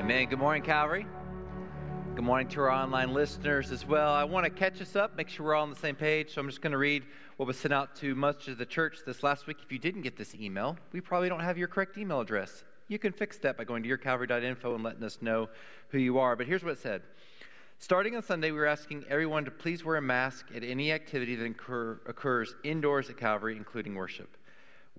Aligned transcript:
Amen. 0.00 0.30
Good 0.30 0.38
morning, 0.38 0.62
Calvary. 0.62 1.06
Good 2.14 2.24
morning 2.24 2.48
to 2.48 2.60
our 2.60 2.70
online 2.70 3.12
listeners 3.12 3.70
as 3.70 3.86
well. 3.86 4.10
I 4.14 4.24
want 4.24 4.44
to 4.44 4.50
catch 4.50 4.80
us 4.80 4.96
up, 4.96 5.14
make 5.14 5.28
sure 5.28 5.44
we're 5.44 5.54
all 5.54 5.64
on 5.64 5.68
the 5.68 5.76
same 5.76 5.94
page. 5.94 6.32
So 6.32 6.40
I'm 6.40 6.48
just 6.48 6.62
going 6.62 6.72
to 6.72 6.78
read 6.78 7.04
what 7.36 7.46
was 7.46 7.58
sent 7.58 7.74
out 7.74 7.94
to 7.96 8.14
much 8.14 8.48
of 8.48 8.56
the 8.56 8.64
church 8.64 9.00
this 9.04 9.22
last 9.22 9.46
week. 9.46 9.58
If 9.62 9.70
you 9.70 9.78
didn't 9.78 10.00
get 10.00 10.16
this 10.16 10.34
email, 10.34 10.78
we 10.92 11.02
probably 11.02 11.28
don't 11.28 11.40
have 11.40 11.58
your 11.58 11.68
correct 11.68 11.98
email 11.98 12.18
address. 12.18 12.64
You 12.88 12.98
can 12.98 13.12
fix 13.12 13.36
that 13.40 13.58
by 13.58 13.64
going 13.64 13.82
to 13.82 13.90
yourcalvary.info 13.90 14.74
and 14.74 14.82
letting 14.82 15.04
us 15.04 15.18
know 15.20 15.50
who 15.90 15.98
you 15.98 16.18
are. 16.18 16.34
But 16.34 16.46
here's 16.46 16.64
what 16.64 16.72
it 16.72 16.78
said. 16.78 17.02
Starting 17.78 18.16
on 18.16 18.22
Sunday, 18.22 18.52
we 18.52 18.58
are 18.60 18.66
asking 18.66 19.04
everyone 19.10 19.44
to 19.44 19.50
please 19.50 19.84
wear 19.84 19.96
a 19.96 20.02
mask 20.02 20.46
at 20.56 20.64
any 20.64 20.92
activity 20.92 21.36
that 21.36 21.54
occurs 22.06 22.54
indoors 22.64 23.10
at 23.10 23.18
Calvary, 23.18 23.54
including 23.54 23.94
worship. 23.94 24.34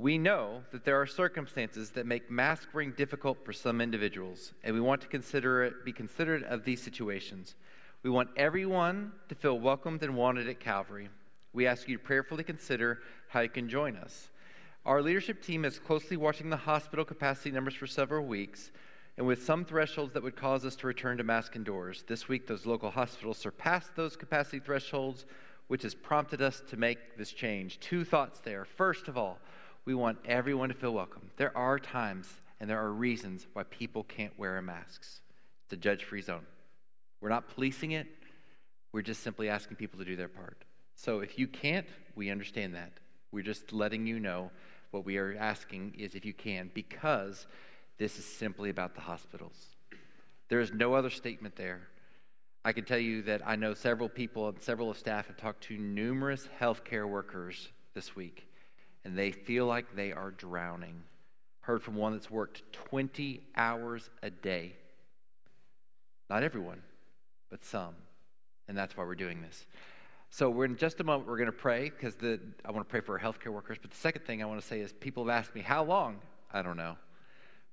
We 0.02 0.18
know 0.18 0.64
that 0.72 0.84
there 0.84 1.00
are 1.00 1.06
circumstances 1.06 1.92
that 1.92 2.08
make 2.08 2.32
mask 2.32 2.70
wearing 2.74 2.94
difficult 2.94 3.46
for 3.46 3.54
some 3.54 3.80
individuals, 3.80 4.52
and 4.64 4.74
we 4.74 4.82
want 4.82 5.02
to 5.02 5.08
consider 5.08 5.64
it, 5.64 5.86
be 5.86 5.92
considerate 5.92 6.42
of 6.46 6.66
these 6.66 6.82
situations. 6.82 7.54
We 8.02 8.10
want 8.10 8.32
everyone 8.36 9.12
to 9.30 9.36
feel 9.36 9.60
welcomed 9.60 10.02
and 10.02 10.16
wanted 10.16 10.50
at 10.50 10.60
Calvary. 10.60 11.10
We 11.54 11.68
ask 11.68 11.88
you 11.88 11.98
to 11.98 12.04
prayerfully 12.04 12.44
consider 12.44 12.98
how 13.28 13.42
you 13.42 13.50
can 13.50 13.70
join 13.70 13.96
us. 13.96 14.32
Our 14.88 15.04
leadership 15.04 15.44
team 15.44 15.66
is 15.66 15.78
closely 15.78 16.18
watching 16.18 16.50
the 16.50 16.58
hospital 16.58 17.06
capacity 17.06 17.52
numbers 17.52 17.76
for 17.76 17.86
several 17.86 18.26
weeks, 18.26 18.72
and 19.18 19.28
with 19.28 19.46
some 19.46 19.64
thresholds 19.66 20.16
that 20.16 20.24
would 20.24 20.36
cause 20.36 20.66
us 20.66 20.76
to 20.78 20.88
return 20.88 21.18
to 21.18 21.24
mask 21.24 21.56
indoors. 21.56 22.06
This 22.08 22.28
week, 22.28 22.48
those 22.48 22.66
local 22.66 22.90
hospitals 22.90 23.38
surpassed 23.38 23.96
those 23.96 24.16
capacity 24.16 24.58
thresholds, 24.58 25.28
which 25.68 25.84
has 25.84 25.94
prompted 25.94 26.42
us 26.42 26.64
to 26.72 26.76
make 26.76 27.20
this 27.20 27.32
change. 27.32 27.80
Two 27.80 28.04
thoughts 28.04 28.40
there. 28.40 28.66
First 28.66 29.08
of 29.08 29.16
all, 29.16 29.38
we 29.86 29.96
want 29.96 30.20
everyone 30.26 30.70
to 30.70 30.76
feel 30.76 30.94
welcome. 30.94 31.32
There 31.38 31.56
are 31.58 31.80
times 31.80 32.30
and 32.60 32.70
there 32.70 32.80
are 32.80 32.92
reasons 32.92 33.48
why 33.54 33.64
people 33.64 34.04
can't 34.04 34.38
wear 34.38 34.62
masks. 34.62 35.22
It's 35.66 35.74
a 35.74 35.78
judge 35.78 36.04
free 36.04 36.22
zone. 36.22 36.46
We're 37.20 37.30
not 37.30 37.50
policing 37.50 37.92
it, 37.92 38.08
we're 38.92 39.02
just 39.02 39.24
simply 39.24 39.50
asking 39.50 39.78
people 39.78 40.00
to 40.00 40.06
do 40.06 40.16
their 40.16 40.28
part. 40.28 40.64
So 40.96 41.20
if 41.22 41.40
you 41.40 41.48
can't, 41.48 41.88
we 42.16 42.30
understand 42.30 42.76
that. 42.76 42.92
We're 43.32 43.44
just 43.44 43.72
letting 43.72 44.06
you 44.06 44.20
know 44.20 44.52
what 44.92 45.06
we 45.06 45.18
are 45.18 45.36
asking 45.40 45.96
is 45.98 46.16
if 46.16 46.26
you 46.26 46.34
can, 46.34 46.70
because 46.74 47.48
this 47.98 48.20
is 48.20 48.26
simply 48.26 48.70
about 48.70 48.94
the 48.96 49.02
hospitals. 49.02 49.76
There 50.50 50.60
is 50.60 50.74
no 50.74 50.94
other 50.94 51.10
statement 51.10 51.56
there. 51.56 51.88
I 52.64 52.74
can 52.74 52.84
tell 52.84 52.98
you 53.00 53.22
that 53.24 53.42
I 53.48 53.56
know 53.56 53.74
several 53.74 54.10
people 54.10 54.50
and 54.50 54.62
several 54.62 54.92
of 54.92 54.98
staff 54.98 55.28
have 55.28 55.38
talked 55.38 55.64
to 55.66 55.78
numerous 55.78 56.48
healthcare 56.60 57.08
workers 57.08 57.70
this 57.96 58.16
week 58.16 58.51
and 59.04 59.18
they 59.18 59.32
feel 59.32 59.66
like 59.66 59.96
they 59.96 60.12
are 60.12 60.32
drowning. 60.32 61.04
Heard 61.62 61.84
from 61.84 61.96
one 61.96 62.14
that's 62.14 62.30
worked 62.30 62.64
20 62.74 63.42
hours 63.56 64.10
a 64.24 64.30
day. 64.30 64.76
Not 66.30 66.44
everyone, 66.44 66.82
but 67.50 67.64
some. 67.64 67.96
And 68.68 68.78
that's 68.78 68.96
why 68.96 69.04
we're 69.04 69.16
doing 69.16 69.42
this. 69.42 69.66
So 70.30 70.50
we're 70.50 70.66
in 70.66 70.78
just 70.78 71.00
a 71.02 71.04
moment 71.04 71.28
we're 71.28 71.38
going 71.38 71.48
to 71.48 71.52
pray 71.52 71.90
because 71.90 72.16
I 72.24 72.72
want 72.72 72.88
to 72.88 72.90
pray 72.90 73.02
for 73.02 73.20
our 73.20 73.20
healthcare 73.20 73.52
workers. 73.52 73.78
But 73.82 73.92
the 73.92 73.98
second 73.98 74.26
thing 74.26 74.42
I 74.42 74.46
want 74.46 74.62
to 74.62 74.68
say 74.68 74.80
is 74.80 74.94
people 74.94 75.26
have 75.26 75.38
asked 75.38 75.54
me 75.54 75.62
how 75.62 75.84
long. 75.84 76.22
I 76.54 76.62
don't 76.62 76.78
know. 76.78 76.96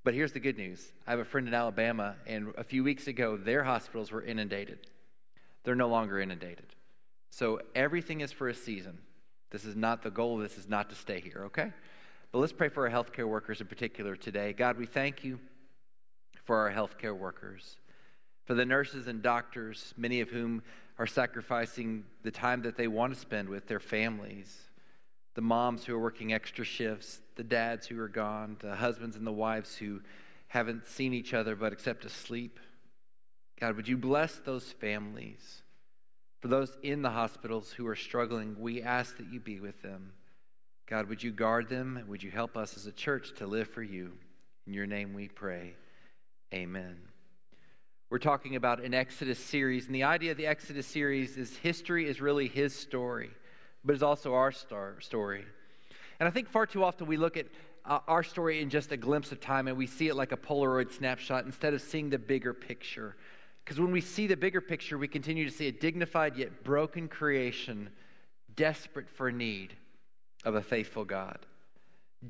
But 0.04 0.14
here's 0.14 0.32
the 0.32 0.40
good 0.40 0.56
news. 0.56 0.92
I 1.06 1.10
have 1.10 1.20
a 1.20 1.24
friend 1.24 1.46
in 1.46 1.54
Alabama, 1.54 2.16
and 2.26 2.52
a 2.56 2.64
few 2.64 2.82
weeks 2.82 3.06
ago, 3.06 3.36
their 3.36 3.62
hospitals 3.62 4.10
were 4.10 4.22
inundated. 4.22 4.78
They're 5.64 5.74
no 5.74 5.88
longer 5.88 6.20
inundated. 6.20 6.74
So 7.30 7.60
everything 7.74 8.20
is 8.22 8.32
for 8.32 8.48
a 8.48 8.54
season. 8.54 8.98
This 9.50 9.64
is 9.64 9.76
not 9.76 10.02
the 10.02 10.10
goal. 10.10 10.36
This 10.36 10.58
is 10.58 10.68
not 10.68 10.90
to 10.90 10.96
stay 10.96 11.20
here, 11.20 11.44
okay? 11.46 11.72
But 12.32 12.38
let's 12.38 12.52
pray 12.52 12.68
for 12.68 12.88
our 12.88 12.92
healthcare 12.92 13.26
workers 13.26 13.60
in 13.60 13.66
particular 13.66 14.14
today. 14.14 14.52
God, 14.52 14.76
we 14.76 14.86
thank 14.86 15.24
you 15.24 15.38
for 16.44 16.56
our 16.56 16.70
healthcare 16.70 17.16
workers, 17.16 17.76
for 18.44 18.54
the 18.54 18.66
nurses 18.66 19.06
and 19.06 19.22
doctors, 19.22 19.94
many 19.96 20.20
of 20.20 20.30
whom 20.30 20.62
are 20.98 21.06
sacrificing 21.06 22.04
the 22.22 22.30
time 22.30 22.62
that 22.62 22.76
they 22.76 22.88
want 22.88 23.14
to 23.14 23.18
spend 23.18 23.48
with 23.48 23.66
their 23.66 23.80
families, 23.80 24.58
the 25.34 25.40
moms 25.40 25.84
who 25.84 25.94
are 25.94 26.00
working 26.00 26.32
extra 26.32 26.64
shifts, 26.64 27.20
the 27.36 27.44
dads 27.44 27.86
who 27.86 28.00
are 28.00 28.08
gone, 28.08 28.56
the 28.60 28.74
husbands 28.74 29.16
and 29.16 29.26
the 29.26 29.32
wives 29.32 29.76
who 29.76 30.00
haven't 30.48 30.86
seen 30.86 31.14
each 31.14 31.32
other 31.32 31.54
but 31.54 31.72
except 31.72 32.02
to 32.02 32.08
sleep. 32.08 32.58
God, 33.60 33.76
would 33.76 33.88
you 33.88 33.96
bless 33.96 34.36
those 34.36 34.72
families? 34.72 35.62
For 36.40 36.48
those 36.48 36.76
in 36.82 37.02
the 37.02 37.10
hospitals 37.10 37.72
who 37.72 37.86
are 37.88 37.96
struggling, 37.96 38.56
we 38.58 38.82
ask 38.82 39.16
that 39.16 39.26
you 39.32 39.40
be 39.40 39.58
with 39.58 39.82
them. 39.82 40.12
God, 40.86 41.08
would 41.08 41.22
you 41.22 41.32
guard 41.32 41.68
them? 41.68 42.04
Would 42.06 42.22
you 42.22 42.30
help 42.30 42.56
us 42.56 42.76
as 42.76 42.86
a 42.86 42.92
church 42.92 43.34
to 43.36 43.46
live 43.46 43.68
for 43.68 43.82
you? 43.82 44.12
In 44.66 44.72
your 44.72 44.86
name 44.86 45.14
we 45.14 45.28
pray. 45.28 45.74
Amen. 46.54 46.96
We're 48.08 48.18
talking 48.18 48.56
about 48.56 48.82
an 48.82 48.94
Exodus 48.94 49.38
series, 49.38 49.86
and 49.86 49.94
the 49.94 50.04
idea 50.04 50.30
of 50.30 50.38
the 50.38 50.46
Exodus 50.46 50.86
series 50.86 51.36
is 51.36 51.56
history 51.56 52.08
is 52.08 52.20
really 52.20 52.48
his 52.48 52.74
story, 52.74 53.30
but 53.84 53.92
it's 53.92 54.02
also 54.02 54.32
our 54.32 54.52
story. 54.52 55.44
And 56.20 56.26
I 56.26 56.30
think 56.30 56.48
far 56.48 56.66
too 56.66 56.84
often 56.84 57.06
we 57.06 57.16
look 57.16 57.36
at 57.36 57.46
uh, 57.84 57.98
our 58.08 58.22
story 58.22 58.60
in 58.60 58.70
just 58.70 58.92
a 58.92 58.96
glimpse 58.96 59.32
of 59.32 59.40
time 59.40 59.68
and 59.68 59.76
we 59.76 59.86
see 59.86 60.08
it 60.08 60.14
like 60.14 60.32
a 60.32 60.36
Polaroid 60.36 60.92
snapshot 60.92 61.44
instead 61.44 61.74
of 61.74 61.82
seeing 61.82 62.10
the 62.10 62.18
bigger 62.18 62.52
picture. 62.52 63.16
Because 63.68 63.82
when 63.82 63.92
we 63.92 64.00
see 64.00 64.26
the 64.26 64.34
bigger 64.34 64.62
picture, 64.62 64.96
we 64.96 65.08
continue 65.08 65.44
to 65.44 65.54
see 65.54 65.68
a 65.68 65.72
dignified 65.72 66.38
yet 66.38 66.64
broken 66.64 67.06
creation 67.06 67.90
desperate 68.56 69.10
for 69.10 69.30
need 69.30 69.74
of 70.42 70.54
a 70.54 70.62
faithful 70.62 71.04
God. 71.04 71.36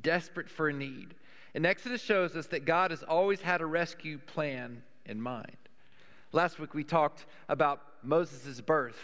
Desperate 0.03 0.51
for 0.51 0.73
need. 0.73 1.15
And 1.55 1.65
Exodus 1.65 2.03
shows 2.03 2.35
us 2.35 2.49
that 2.49 2.65
God 2.65 2.91
has 2.91 3.05
always 3.05 3.41
had 3.41 3.61
a 3.61 3.67
rescue 3.67 4.19
plan 4.19 4.83
in 5.07 5.23
mind. 5.23 5.57
Last 6.33 6.59
week 6.59 6.75
we 6.75 6.83
talked 6.83 7.25
about 7.49 7.83
Moses' 8.03 8.61
birth. 8.61 8.99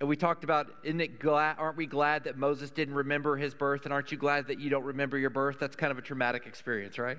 And 0.00 0.08
we 0.08 0.16
talked 0.16 0.42
about, 0.42 0.66
isn't 0.82 1.00
it 1.00 1.20
glad, 1.20 1.58
aren't 1.60 1.76
we 1.76 1.86
glad 1.86 2.24
that 2.24 2.36
Moses 2.36 2.72
didn't 2.72 2.94
remember 2.94 3.36
his 3.36 3.54
birth? 3.54 3.84
And 3.84 3.94
aren't 3.94 4.10
you 4.10 4.18
glad 4.18 4.48
that 4.48 4.58
you 4.58 4.68
don't 4.68 4.82
remember 4.82 5.16
your 5.16 5.30
birth? 5.30 5.58
That's 5.60 5.76
kind 5.76 5.92
of 5.92 5.98
a 5.98 6.02
traumatic 6.02 6.44
experience, 6.44 6.98
right? 6.98 7.18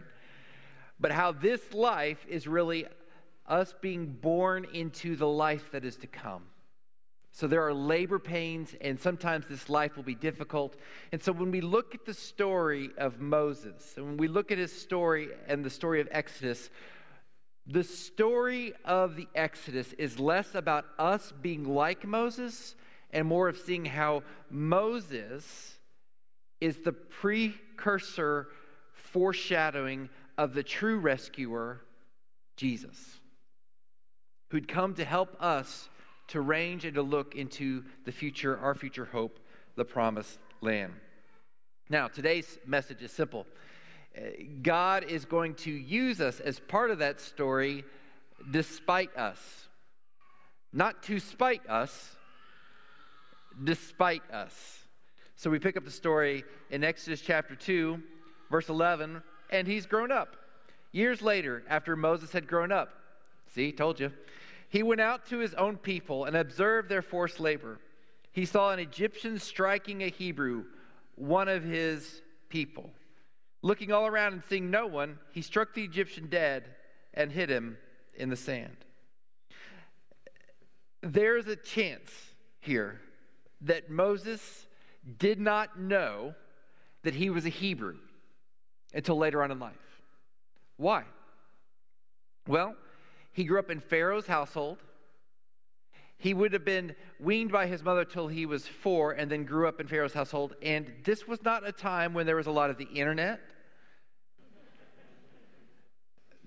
But 0.99 1.13
how 1.13 1.31
this 1.31 1.73
life 1.73 2.25
is 2.27 2.45
really 2.45 2.87
us 3.47 3.73
being 3.81 4.07
born 4.07 4.65
into 4.73 5.15
the 5.15 5.27
life 5.27 5.71
that 5.71 5.83
is 5.85 5.95
to 5.97 6.07
come. 6.07 6.43
So 7.31 7.47
there 7.47 7.65
are 7.65 7.73
labor 7.73 8.19
pains, 8.19 8.75
and 8.79 8.99
sometimes 8.99 9.47
this 9.47 9.67
life 9.67 9.95
will 9.95 10.03
be 10.03 10.13
difficult. 10.13 10.75
And 11.11 11.21
so 11.21 11.31
when 11.31 11.49
we 11.49 11.61
look 11.61 11.95
at 11.95 12.05
the 12.05 12.13
story 12.13 12.91
of 12.97 13.19
Moses, 13.19 13.95
and 13.97 14.05
when 14.05 14.17
we 14.17 14.27
look 14.27 14.51
at 14.51 14.59
his 14.59 14.71
story 14.71 15.29
and 15.47 15.65
the 15.65 15.69
story 15.71 15.99
of 15.99 16.07
Exodus, 16.11 16.69
the 17.65 17.83
story 17.83 18.73
of 18.85 19.15
the 19.15 19.27
Exodus 19.33 19.93
is 19.93 20.19
less 20.19 20.53
about 20.53 20.85
us 20.99 21.33
being 21.41 21.63
like 21.63 22.05
Moses 22.05 22.75
and 23.09 23.27
more 23.27 23.47
of 23.47 23.57
seeing 23.57 23.85
how 23.85 24.21
Moses 24.51 25.75
is 26.61 26.77
the 26.83 26.93
precursor 26.93 28.47
foreshadowing 28.93 30.09
of 30.37 30.53
the 30.53 30.63
true 30.63 30.99
rescuer, 30.99 31.81
Jesus 32.57 33.19
who'd 34.53 34.67
come 34.67 34.93
to 34.93 35.03
help 35.03 35.35
us 35.41 35.89
to 36.27 36.39
range 36.39 36.85
and 36.85 36.93
to 36.93 37.01
look 37.01 37.33
into 37.33 37.83
the 38.05 38.11
future, 38.11 38.55
our 38.59 38.75
future 38.75 39.05
hope, 39.05 39.39
the 39.75 39.83
promised 39.83 40.37
land. 40.61 40.93
Now, 41.89 42.07
today's 42.07 42.59
message 42.63 43.01
is 43.01 43.11
simple 43.11 43.47
uh, 44.15 44.21
God 44.61 45.05
is 45.05 45.25
going 45.25 45.55
to 45.55 45.71
use 45.71 46.21
us 46.21 46.39
as 46.39 46.59
part 46.59 46.91
of 46.91 46.99
that 46.99 47.19
story 47.19 47.83
despite 48.51 49.17
us. 49.17 49.39
Not 50.71 51.01
to 51.03 51.19
spite 51.19 51.67
us, 51.67 52.15
despite 53.63 54.21
us. 54.31 54.53
So 55.35 55.49
we 55.49 55.57
pick 55.57 55.77
up 55.77 55.83
the 55.83 55.89
story 55.89 56.43
in 56.69 56.83
Exodus 56.83 57.21
chapter 57.21 57.55
2, 57.55 57.99
verse 58.51 58.69
11, 58.69 59.23
and 59.49 59.67
he's 59.67 59.87
grown 59.87 60.11
up. 60.11 60.35
Years 60.91 61.23
later, 61.23 61.63
after 61.67 61.95
Moses 61.95 62.31
had 62.31 62.47
grown 62.47 62.71
up, 62.71 62.93
see, 63.51 63.71
told 63.71 63.99
you, 63.99 64.11
he 64.73 64.81
went 64.81 64.99
out 64.99 65.27
to 65.27 65.37
his 65.37 65.53
own 65.53 65.77
people 65.77 66.25
and 66.25 66.35
observed 66.35 66.89
their 66.89 67.03
forced 67.03 67.39
labor. 67.39 67.79
He 68.31 68.43
saw 68.43 68.71
an 68.71 68.79
Egyptian 68.79 69.37
striking 69.37 70.01
a 70.01 70.09
Hebrew, 70.09 70.63
one 71.13 71.47
of 71.47 71.63
his 71.63 72.23
people. 72.49 72.89
Looking 73.61 73.91
all 73.91 74.07
around 74.07 74.33
and 74.33 74.43
seeing 74.49 74.71
no 74.71 74.87
one, 74.87 75.19
he 75.31 75.43
struck 75.43 75.75
the 75.75 75.83
Egyptian 75.83 76.25
dead 76.27 76.63
and 77.13 77.31
hid 77.31 77.51
him 77.51 77.77
in 78.15 78.29
the 78.29 78.35
sand. 78.35 78.75
There's 81.01 81.45
a 81.45 81.55
chance 81.55 82.11
here 82.59 82.99
that 83.61 83.91
Moses 83.91 84.65
did 85.19 85.39
not 85.39 85.79
know 85.79 86.33
that 87.03 87.13
he 87.13 87.29
was 87.29 87.45
a 87.45 87.49
Hebrew 87.49 87.97
until 88.91 89.19
later 89.19 89.43
on 89.43 89.51
in 89.51 89.59
life. 89.59 90.01
Why? 90.77 91.03
Well, 92.47 92.75
he 93.33 93.43
grew 93.43 93.59
up 93.59 93.69
in 93.69 93.79
Pharaoh's 93.79 94.27
household. 94.27 94.77
He 96.17 96.33
would 96.33 96.53
have 96.53 96.63
been 96.63 96.95
weaned 97.19 97.51
by 97.51 97.67
his 97.67 97.83
mother 97.83 98.05
till 98.05 98.27
he 98.27 98.45
was 98.45 98.65
four 98.65 99.11
and 99.11 99.29
then 99.29 99.43
grew 99.43 99.67
up 99.67 99.81
in 99.81 99.87
Pharaoh's 99.87 100.13
household. 100.13 100.55
And 100.61 100.89
this 101.03 101.27
was 101.27 101.43
not 101.43 101.67
a 101.67 101.71
time 101.71 102.13
when 102.13 102.25
there 102.25 102.37
was 102.37 102.47
a 102.47 102.51
lot 102.51 102.69
of 102.69 102.77
the 102.77 102.85
internet. 102.85 103.41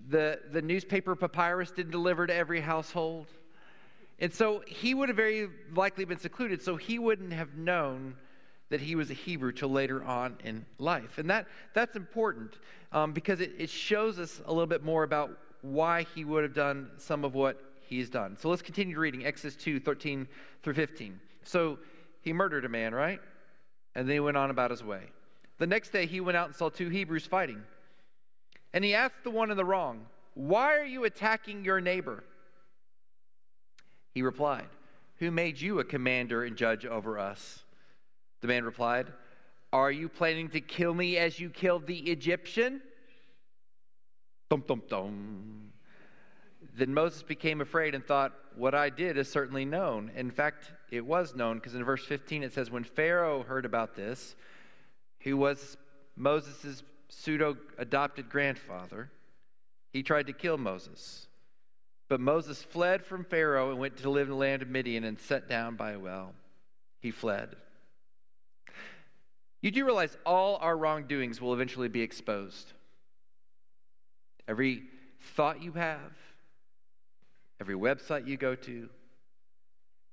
The, 0.09 0.41
the 0.53 0.62
newspaper 0.62 1.17
papyrus 1.17 1.73
didn't 1.73 1.91
deliver 1.91 2.27
to 2.27 2.35
every 2.35 2.61
household. 2.61 3.27
And 4.19 4.32
so 4.32 4.62
he 4.67 4.94
would 4.94 5.09
have 5.09 5.17
very 5.17 5.49
likely 5.75 6.05
been 6.05 6.19
secluded, 6.19 6.62
so 6.62 6.77
he 6.77 6.99
wouldn't 6.99 7.32
have 7.32 7.56
known 7.56 8.15
that 8.71 8.81
he 8.81 8.94
was 8.94 9.11
a 9.11 9.15
Hebrew 9.15 9.53
till 9.53 9.69
later 9.69 10.03
on 10.03 10.39
in 10.43 10.65
life. 10.79 11.19
And 11.19 11.29
that, 11.29 11.49
that's 11.75 11.97
important 11.97 12.55
um, 12.93 13.12
because 13.12 13.41
it, 13.41 13.53
it 13.59 13.69
shows 13.69 14.19
us 14.19 14.41
a 14.47 14.53
little 14.53 14.67
bit 14.67 14.82
more 14.82 15.03
about 15.03 15.39
why 15.62 16.06
he 16.14 16.25
would 16.25 16.43
have 16.43 16.55
done 16.55 16.91
some 16.99 17.25
of 17.25 17.35
what 17.35 17.61
he's 17.88 18.11
done. 18.11 18.37
So 18.37 18.49
let's 18.49 18.62
continue 18.62 18.99
reading 18.99 19.25
Exodus 19.25 19.56
2 19.56 19.81
13 19.81 20.29
through 20.62 20.75
15. 20.75 21.20
So 21.44 21.79
he 22.20 22.32
murdered 22.32 22.64
a 22.64 22.69
man, 22.69 22.94
right? 22.94 23.20
And 23.94 24.08
then 24.08 24.14
he 24.14 24.20
went 24.20 24.37
on 24.37 24.50
about 24.50 24.70
his 24.70 24.85
way. 24.85 25.05
The 25.58 25.67
next 25.67 25.91
day 25.91 26.06
he 26.06 26.20
went 26.20 26.37
out 26.37 26.49
and 26.49 26.56
saw 26.56 26.69
two 26.69 26.88
Hebrews 26.88 27.26
fighting. 27.26 27.62
And 28.73 28.85
he 28.85 28.94
asked 28.94 29.25
the 29.25 29.31
one 29.31 29.50
in 29.50 29.56
the 29.56 29.64
wrong, 29.64 30.06
Why 30.35 30.76
are 30.76 30.85
you 30.85 31.05
attacking 31.05 31.64
your 31.64 31.81
neighbor? 31.81 32.25
He 34.12 34.23
replied, 34.23 34.69
Who 35.19 35.31
made 35.31 35.61
you 35.61 35.79
a 35.79 35.85
commander 35.85 36.44
and 36.44 36.56
judge 36.56 36.85
over 36.85 37.19
us? 37.19 37.64
The 38.41 38.49
man 38.49 38.64
replied, 38.64 39.06
Are 39.73 39.91
you 39.91 40.08
planning 40.08 40.49
to 40.50 40.61
kill 40.61 40.93
me 40.93 41.17
as 41.17 41.41
you 41.41 41.49
killed 41.49 41.87
the 41.87 42.11
Egyptian? 42.11 42.82
Dum, 44.48 44.64
dum, 44.66 44.82
dum. 44.88 45.72
Then 46.76 46.93
Moses 46.93 47.22
became 47.22 47.60
afraid 47.60 47.94
and 47.94 48.04
thought, 48.04 48.32
What 48.54 48.75
I 48.75 48.90
did 48.90 49.16
is 49.16 49.31
certainly 49.31 49.64
known. 49.64 50.10
In 50.14 50.31
fact, 50.31 50.72
it 50.90 51.04
was 51.04 51.34
known 51.34 51.56
because 51.56 51.75
in 51.75 51.84
verse 51.84 52.04
15 52.04 52.43
it 52.43 52.52
says, 52.52 52.70
When 52.70 52.84
Pharaoh 52.84 53.43
heard 53.43 53.64
about 53.64 53.96
this, 53.96 54.37
who 55.20 55.37
was 55.37 55.76
Moses' 56.16 56.82
pseudo 57.08 57.56
adopted 57.78 58.28
grandfather, 58.28 59.10
he 59.93 60.02
tried 60.02 60.26
to 60.26 60.32
kill 60.32 60.58
Moses. 60.58 61.26
But 62.08 62.20
Moses 62.20 62.62
fled 62.62 63.04
from 63.04 63.25
Pharaoh 63.25 63.70
and 63.70 63.81
went 63.81 63.96
to 63.98 64.10
live 64.10 64.28
in 64.28 64.32
the 64.32 64.37
land 64.37 64.62
of 64.62 64.69
Midian 64.69 65.04
and 65.04 65.19
sat 65.19 65.48
down 65.48 65.75
by 65.75 65.93
a 65.93 65.98
well. 65.98 66.34
He 67.00 67.10
fled. 67.10 67.56
You 69.60 69.70
do 69.70 69.84
realize 69.84 70.16
all 70.25 70.56
our 70.56 70.76
wrongdoings 70.76 71.40
will 71.40 71.52
eventually 71.52 71.88
be 71.88 72.02
exposed. 72.02 72.72
Every 74.48 74.82
thought 75.34 75.62
you 75.62 75.72
have, 75.72 76.12
every 77.60 77.75
website 77.75 78.26
you 78.26 78.37
go 78.37 78.54
to, 78.54 78.88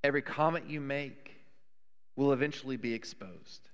every 0.03 0.21
comment 0.21 0.69
you 0.69 0.81
make 0.81 1.35
will 2.15 2.33
eventually 2.33 2.77
be 2.77 2.93
exposed. 2.93 3.69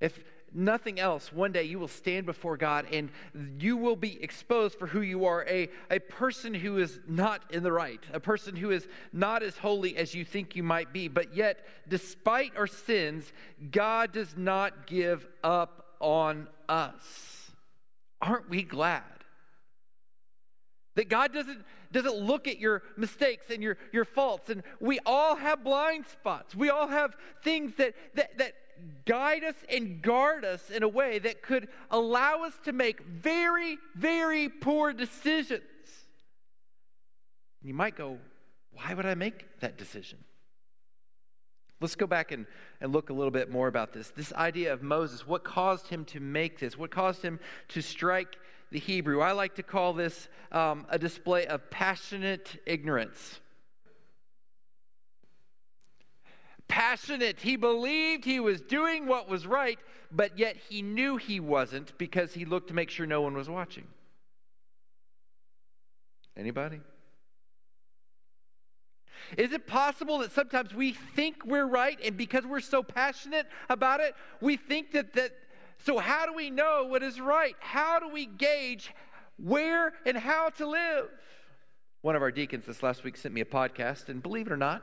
If 0.00 0.18
nothing 0.54 0.98
else, 0.98 1.32
one 1.32 1.52
day 1.52 1.64
you 1.64 1.78
will 1.78 1.88
stand 1.88 2.24
before 2.24 2.56
God 2.56 2.86
and 2.92 3.10
you 3.58 3.76
will 3.76 3.96
be 3.96 4.22
exposed 4.22 4.78
for 4.78 4.86
who 4.86 5.00
you 5.00 5.26
are 5.26 5.44
a, 5.48 5.68
a 5.90 5.98
person 5.98 6.54
who 6.54 6.78
is 6.78 6.98
not 7.06 7.42
in 7.50 7.62
the 7.62 7.72
right, 7.72 8.00
a 8.12 8.20
person 8.20 8.56
who 8.56 8.70
is 8.70 8.86
not 9.12 9.42
as 9.42 9.56
holy 9.58 9.96
as 9.96 10.14
you 10.14 10.24
think 10.24 10.56
you 10.56 10.62
might 10.62 10.92
be. 10.92 11.08
But 11.08 11.34
yet, 11.34 11.66
despite 11.88 12.56
our 12.56 12.66
sins, 12.66 13.32
God 13.70 14.12
does 14.12 14.36
not 14.36 14.86
give 14.86 15.26
up 15.42 15.96
on 16.00 16.48
us. 16.68 17.50
Aren't 18.20 18.48
we 18.48 18.62
glad? 18.62 19.02
That 20.98 21.08
God 21.08 21.32
doesn't, 21.32 21.64
doesn't 21.92 22.16
look 22.16 22.48
at 22.48 22.58
your 22.58 22.82
mistakes 22.96 23.50
and 23.50 23.62
your, 23.62 23.78
your 23.92 24.04
faults. 24.04 24.50
And 24.50 24.64
we 24.80 24.98
all 25.06 25.36
have 25.36 25.62
blind 25.62 26.06
spots. 26.08 26.56
We 26.56 26.70
all 26.70 26.88
have 26.88 27.16
things 27.44 27.74
that, 27.76 27.94
that, 28.16 28.36
that 28.38 28.54
guide 29.06 29.44
us 29.44 29.54
and 29.70 30.02
guard 30.02 30.44
us 30.44 30.70
in 30.70 30.82
a 30.82 30.88
way 30.88 31.20
that 31.20 31.40
could 31.40 31.68
allow 31.92 32.42
us 32.42 32.54
to 32.64 32.72
make 32.72 33.00
very, 33.04 33.78
very 33.94 34.48
poor 34.48 34.92
decisions. 34.92 35.62
You 37.62 37.74
might 37.74 37.94
go, 37.94 38.18
why 38.72 38.92
would 38.92 39.06
I 39.06 39.14
make 39.14 39.60
that 39.60 39.78
decision? 39.78 40.18
Let's 41.80 41.94
go 41.94 42.08
back 42.08 42.32
and, 42.32 42.44
and 42.80 42.92
look 42.92 43.10
a 43.10 43.12
little 43.12 43.30
bit 43.30 43.52
more 43.52 43.68
about 43.68 43.92
this. 43.92 44.10
This 44.10 44.32
idea 44.32 44.72
of 44.72 44.82
Moses, 44.82 45.28
what 45.28 45.44
caused 45.44 45.86
him 45.86 46.04
to 46.06 46.18
make 46.18 46.58
this? 46.58 46.76
What 46.76 46.90
caused 46.90 47.22
him 47.22 47.38
to 47.68 47.82
strike 47.82 48.36
the 48.70 48.78
Hebrew? 48.78 49.20
I 49.20 49.32
like 49.32 49.54
to 49.56 49.62
call 49.62 49.92
this 49.92 50.28
um, 50.52 50.86
a 50.88 50.98
display 50.98 51.46
of 51.46 51.70
passionate 51.70 52.60
ignorance. 52.66 53.40
passionate. 56.68 57.40
He 57.40 57.56
believed 57.56 58.24
he 58.24 58.38
was 58.38 58.60
doing 58.60 59.06
what 59.06 59.28
was 59.28 59.46
right, 59.46 59.78
but 60.12 60.38
yet 60.38 60.56
he 60.56 60.82
knew 60.82 61.16
he 61.16 61.40
wasn't 61.40 61.96
because 61.98 62.34
he 62.34 62.44
looked 62.44 62.68
to 62.68 62.74
make 62.74 62.90
sure 62.90 63.06
no 63.06 63.22
one 63.22 63.34
was 63.34 63.48
watching. 63.48 63.86
Anybody? 66.36 66.80
Is 69.36 69.52
it 69.52 69.66
possible 69.66 70.18
that 70.18 70.30
sometimes 70.32 70.72
we 70.72 70.92
think 70.92 71.44
we're 71.44 71.66
right 71.66 71.98
and 72.04 72.16
because 72.16 72.46
we're 72.46 72.60
so 72.60 72.82
passionate 72.82 73.46
about 73.68 74.00
it, 74.00 74.14
we 74.40 74.56
think 74.56 74.92
that 74.92 75.14
that 75.14 75.32
so 75.84 75.98
how 75.98 76.26
do 76.26 76.34
we 76.34 76.50
know 76.50 76.86
what 76.88 77.02
is 77.02 77.20
right? 77.20 77.56
How 77.60 77.98
do 77.98 78.08
we 78.08 78.26
gauge 78.26 78.92
where 79.36 79.92
and 80.04 80.16
how 80.16 80.50
to 80.50 80.66
live? 80.66 81.08
One 82.02 82.16
of 82.16 82.22
our 82.22 82.30
deacons 82.30 82.66
this 82.66 82.82
last 82.82 83.04
week 83.04 83.16
sent 83.16 83.34
me 83.34 83.40
a 83.40 83.44
podcast 83.44 84.08
and 84.08 84.22
believe 84.22 84.46
it 84.46 84.52
or 84.52 84.56
not, 84.56 84.82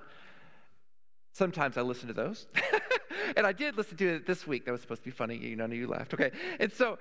Sometimes 1.35 1.75
I 1.77 1.81
listen 1.81 2.07
to 2.07 2.13
those. 2.13 2.47
and 3.35 3.45
I 3.45 3.51
did 3.51 3.75
listen 3.75 3.97
to 3.97 4.07
it 4.15 4.25
this 4.25 4.47
week. 4.47 4.63
That 4.63 4.71
was 4.71 4.79
supposed 4.79 5.01
to 5.01 5.05
be 5.05 5.11
funny. 5.11 5.35
You 5.35 5.57
none 5.57 5.69
of 5.69 5.77
you 5.77 5.85
laughed. 5.85 6.13
Okay. 6.13 6.31
And 6.61 6.71
so 6.71 6.97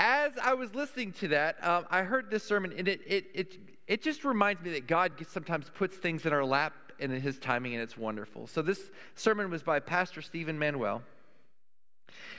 as 0.00 0.32
I 0.42 0.54
was 0.54 0.74
listening 0.74 1.12
to 1.12 1.28
that, 1.28 1.64
um, 1.64 1.86
I 1.88 2.02
heard 2.02 2.32
this 2.32 2.42
sermon, 2.42 2.74
and 2.76 2.88
it, 2.88 3.00
it, 3.06 3.26
it, 3.32 3.58
it 3.86 4.02
just 4.02 4.24
reminds 4.24 4.60
me 4.60 4.72
that 4.72 4.88
God 4.88 5.12
sometimes 5.28 5.70
puts 5.72 5.96
things 5.96 6.26
in 6.26 6.32
our 6.32 6.44
lap 6.44 6.72
and 6.98 7.12
in 7.12 7.20
His 7.20 7.38
timing, 7.38 7.74
and 7.74 7.82
it's 7.82 7.96
wonderful. 7.96 8.48
So 8.48 8.60
this 8.60 8.90
sermon 9.14 9.52
was 9.52 9.62
by 9.62 9.78
Pastor 9.78 10.20
Stephen 10.20 10.58
Manuel. 10.58 11.02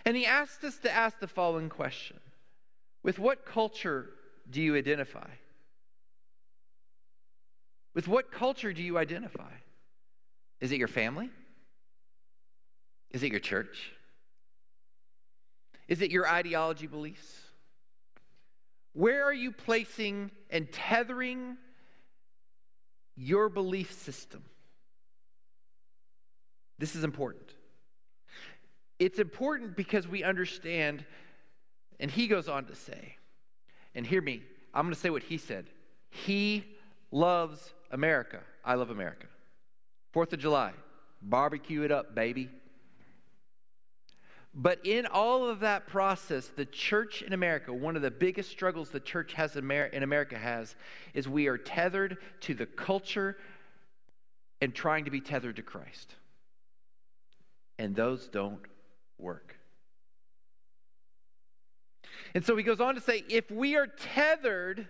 And 0.05 0.15
he 0.15 0.25
asked 0.25 0.63
us 0.63 0.77
to 0.79 0.91
ask 0.91 1.19
the 1.19 1.27
following 1.27 1.69
question 1.69 2.19
With 3.03 3.19
what 3.19 3.45
culture 3.45 4.09
do 4.49 4.61
you 4.61 4.75
identify? 4.75 5.29
With 7.93 8.07
what 8.07 8.31
culture 8.31 8.73
do 8.73 8.83
you 8.83 8.97
identify? 8.97 9.53
Is 10.59 10.71
it 10.71 10.77
your 10.77 10.87
family? 10.87 11.29
Is 13.11 13.23
it 13.23 13.31
your 13.31 13.39
church? 13.39 13.93
Is 15.87 16.01
it 16.01 16.11
your 16.11 16.27
ideology 16.27 16.87
beliefs? 16.87 17.41
Where 18.93 19.23
are 19.23 19.33
you 19.33 19.51
placing 19.51 20.31
and 20.49 20.71
tethering 20.71 21.57
your 23.15 23.49
belief 23.49 23.93
system? 23.93 24.43
This 26.77 26.95
is 26.95 27.03
important. 27.03 27.54
It's 28.99 29.19
important 29.19 29.75
because 29.75 30.07
we 30.07 30.23
understand, 30.23 31.05
and 31.99 32.09
he 32.09 32.27
goes 32.27 32.47
on 32.47 32.65
to 32.65 32.75
say, 32.75 33.17
and 33.93 34.05
hear 34.05 34.21
me, 34.21 34.41
I'm 34.73 34.83
going 34.83 34.93
to 34.93 34.99
say 34.99 35.09
what 35.09 35.23
he 35.23 35.37
said. 35.37 35.65
He 36.09 36.65
loves 37.11 37.73
America. 37.91 38.39
I 38.63 38.75
love 38.75 38.89
America. 38.89 39.27
Fourth 40.11 40.31
of 40.33 40.39
July, 40.39 40.71
barbecue 41.21 41.83
it 41.83 41.91
up, 41.91 42.15
baby. 42.15 42.49
But 44.53 44.85
in 44.85 45.05
all 45.05 45.49
of 45.49 45.59
that 45.59 45.87
process, 45.87 46.47
the 46.47 46.65
church 46.65 47.21
in 47.21 47.33
America, 47.33 47.73
one 47.73 47.97
of 47.97 48.01
the 48.01 48.11
biggest 48.11 48.49
struggles 48.49 48.89
the 48.89 49.01
church 49.01 49.33
has 49.33 49.57
in 49.57 50.03
America 50.03 50.37
has, 50.37 50.75
is 51.13 51.27
we 51.27 51.47
are 51.47 51.57
tethered 51.57 52.17
to 52.41 52.53
the 52.53 52.65
culture 52.65 53.35
and 54.61 54.73
trying 54.73 55.03
to 55.05 55.11
be 55.11 55.19
tethered 55.19 55.57
to 55.57 55.61
Christ. 55.61 56.15
And 57.77 57.93
those 57.93 58.29
don't 58.29 58.61
work. 59.17 59.57
And 62.33 62.45
so 62.45 62.55
he 62.57 62.63
goes 62.63 62.81
on 62.81 62.95
to 62.95 63.01
say 63.01 63.23
if 63.29 63.49
we 63.49 63.75
are 63.75 63.87
tethered 63.87 64.87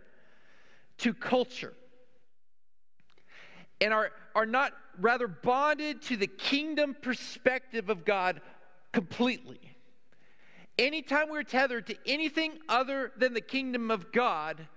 to 0.99 1.13
culture 1.13 1.73
and 3.81 3.93
are, 3.93 4.11
are 4.33 4.45
not 4.45 4.73
rather 4.99 5.27
bonded 5.27 6.01
to 6.03 6.17
the 6.17 6.27
kingdom 6.27 6.95
perspective 6.99 7.89
of 7.89 8.05
God 8.05 8.41
completely. 8.93 9.59
Anytime 10.77 11.29
we're 11.29 11.43
tethered 11.43 11.87
to 11.87 11.97
anything 12.05 12.53
other 12.67 13.11
than 13.17 13.33
the 13.33 13.41
kingdom 13.41 13.91
of 13.91 14.11
God, 14.11 14.67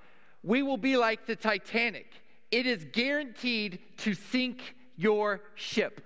we 0.43 0.63
will 0.63 0.77
be 0.77 0.97
like 0.97 1.27
the 1.27 1.37
Titanic. 1.37 2.13
It 2.51 2.67
is 2.67 2.87
guaranteed 2.93 3.81
to 3.99 4.15
sink 4.15 4.77
your 4.97 5.41
ship. 5.55 6.05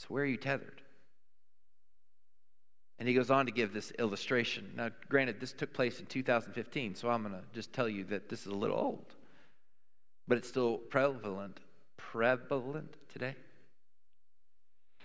So, 0.00 0.06
where 0.08 0.24
are 0.24 0.26
you 0.26 0.36
tethered? 0.36 0.82
And 2.98 3.08
he 3.08 3.14
goes 3.14 3.30
on 3.30 3.46
to 3.46 3.52
give 3.52 3.72
this 3.72 3.92
illustration. 3.92 4.72
Now, 4.76 4.90
granted, 5.08 5.40
this 5.40 5.52
took 5.52 5.72
place 5.72 6.00
in 6.00 6.06
2015, 6.06 6.94
so 6.94 7.08
I'm 7.08 7.22
going 7.22 7.34
to 7.34 7.42
just 7.54 7.72
tell 7.72 7.88
you 7.88 8.04
that 8.04 8.28
this 8.28 8.40
is 8.40 8.48
a 8.48 8.54
little 8.54 8.76
old 8.76 9.14
but 10.30 10.38
it's 10.38 10.48
still 10.48 10.78
prevalent, 10.78 11.58
prevalent 11.96 12.94
today. 13.12 13.34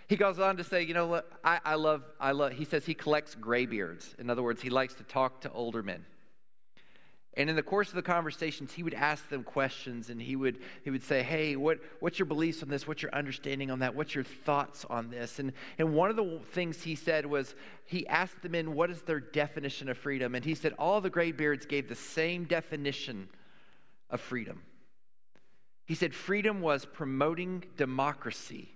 He 0.08 0.18
goes 0.18 0.38
on 0.38 0.58
to 0.58 0.64
say, 0.64 0.84
you 0.84 0.94
know 0.94 1.08
what, 1.08 1.28
I, 1.44 1.60
I, 1.66 1.75
love, 1.75 2.04
I 2.20 2.32
love, 2.32 2.52
he 2.52 2.64
says 2.64 2.86
he 2.86 2.94
collects 2.94 3.34
graybeards. 3.34 4.14
In 4.20 4.30
other 4.30 4.44
words, 4.44 4.62
he 4.62 4.70
likes 4.70 4.94
to 4.94 5.04
talk 5.04 5.42
to 5.42 5.52
older 5.52 5.82
men. 5.82 6.06
And 7.38 7.50
in 7.50 7.56
the 7.58 7.63
course 7.63 7.89
of 7.89 7.96
the 7.96 8.01
conversations, 8.01 8.72
he 8.72 8.82
would 8.82 8.94
ask 8.94 9.27
them 9.27 9.44
questions 9.44 10.10
and 10.10 10.22
he 10.22 10.38
would, 10.38 10.60
he 10.84 10.89
would 10.89 11.04
say, 11.04 11.22
Hey, 11.22 11.58
what, 11.58 11.80
what's 12.00 12.18
your 12.18 12.27
beliefs 12.27 12.63
on 12.63 12.70
this? 12.70 12.88
What's 12.88 13.01
your 13.01 13.13
understanding 13.13 13.70
on 13.70 13.80
that? 13.80 13.94
What's 13.94 14.15
your 14.15 14.24
thoughts 14.24 14.86
on 14.89 15.10
this? 15.10 15.39
And, 15.39 15.51
and 15.77 15.94
one 15.94 16.10
of 16.10 16.15
the 16.15 16.39
things 16.51 16.84
he 16.84 16.96
said 16.96 17.25
was, 17.25 17.54
he 17.86 18.08
asked 18.08 18.42
them 18.42 18.56
in, 18.56 18.74
What 18.74 18.89
is 18.89 19.01
their 19.01 19.20
definition 19.20 19.89
of 19.89 19.98
freedom? 19.98 20.34
And 20.34 20.46
he 20.46 20.56
said, 20.56 20.74
All 20.80 21.01
the 21.01 21.10
graybeards 21.10 21.65
gave 21.65 21.89
the 21.89 21.96
same 21.96 22.46
definition 22.46 23.27
of 24.10 24.22
freedom. 24.22 24.62
He 25.86 25.96
said, 25.96 26.15
Freedom 26.15 26.62
was 26.62 26.86
promoting 26.86 27.65
democracy. 27.75 28.70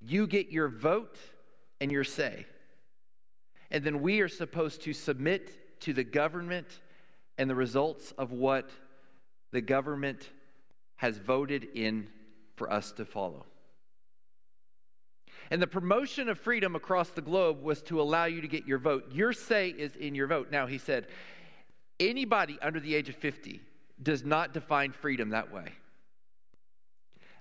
You 0.00 0.26
get 0.26 0.50
your 0.50 0.68
vote 0.68 1.18
and 1.80 1.92
your 1.92 2.04
say. 2.04 2.46
And 3.70 3.84
then 3.84 4.00
we 4.00 4.20
are 4.20 4.28
supposed 4.28 4.82
to 4.82 4.92
submit 4.92 5.80
to 5.80 5.92
the 5.92 6.04
government 6.04 6.66
and 7.38 7.48
the 7.50 7.54
results 7.54 8.12
of 8.18 8.32
what 8.32 8.70
the 9.52 9.60
government 9.60 10.30
has 10.96 11.18
voted 11.18 11.68
in 11.74 12.08
for 12.56 12.72
us 12.72 12.92
to 12.92 13.04
follow. 13.04 13.44
And 15.50 15.62
the 15.62 15.66
promotion 15.66 16.28
of 16.28 16.38
freedom 16.38 16.74
across 16.74 17.10
the 17.10 17.20
globe 17.20 17.62
was 17.62 17.82
to 17.82 18.00
allow 18.00 18.24
you 18.24 18.40
to 18.40 18.48
get 18.48 18.66
your 18.66 18.78
vote. 18.78 19.12
Your 19.12 19.32
say 19.32 19.68
is 19.68 19.94
in 19.94 20.14
your 20.14 20.26
vote. 20.26 20.50
Now, 20.50 20.66
he 20.66 20.78
said, 20.78 21.06
anybody 22.00 22.58
under 22.60 22.80
the 22.80 22.94
age 22.94 23.08
of 23.08 23.16
50 23.16 23.60
does 24.02 24.24
not 24.24 24.52
define 24.52 24.92
freedom 24.92 25.30
that 25.30 25.52
way. 25.52 25.72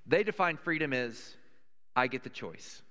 They 0.06 0.24
define 0.24 0.58
freedom 0.58 0.94
as 0.94 1.36
I 1.96 2.08
get 2.08 2.24
the 2.24 2.30
choice. 2.30 2.82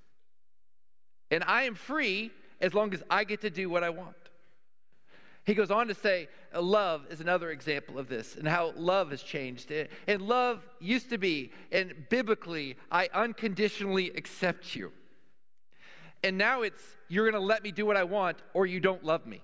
And 1.30 1.44
I 1.44 1.64
am 1.64 1.74
free 1.74 2.32
as 2.60 2.74
long 2.74 2.92
as 2.92 3.02
I 3.08 3.24
get 3.24 3.42
to 3.42 3.50
do 3.50 3.70
what 3.70 3.84
I 3.84 3.90
want. 3.90 4.16
He 5.44 5.54
goes 5.54 5.70
on 5.70 5.88
to 5.88 5.94
say, 5.94 6.28
uh, 6.54 6.62
love 6.62 7.06
is 7.10 7.20
another 7.20 7.50
example 7.50 7.98
of 7.98 8.08
this 8.08 8.36
and 8.36 8.48
how 8.48 8.72
love 8.76 9.10
has 9.10 9.22
changed. 9.22 9.70
And 10.06 10.22
love 10.22 10.66
used 10.80 11.10
to 11.10 11.18
be, 11.18 11.52
and 11.70 11.94
biblically, 12.08 12.76
I 12.90 13.08
unconditionally 13.12 14.10
accept 14.10 14.74
you. 14.74 14.92
And 16.22 16.38
now 16.38 16.62
it's, 16.62 16.82
you're 17.08 17.30
going 17.30 17.40
to 17.40 17.46
let 17.46 17.62
me 17.62 17.72
do 17.72 17.84
what 17.84 17.98
I 17.98 18.04
want 18.04 18.38
or 18.54 18.64
you 18.64 18.80
don't 18.80 19.04
love 19.04 19.26
me. 19.26 19.42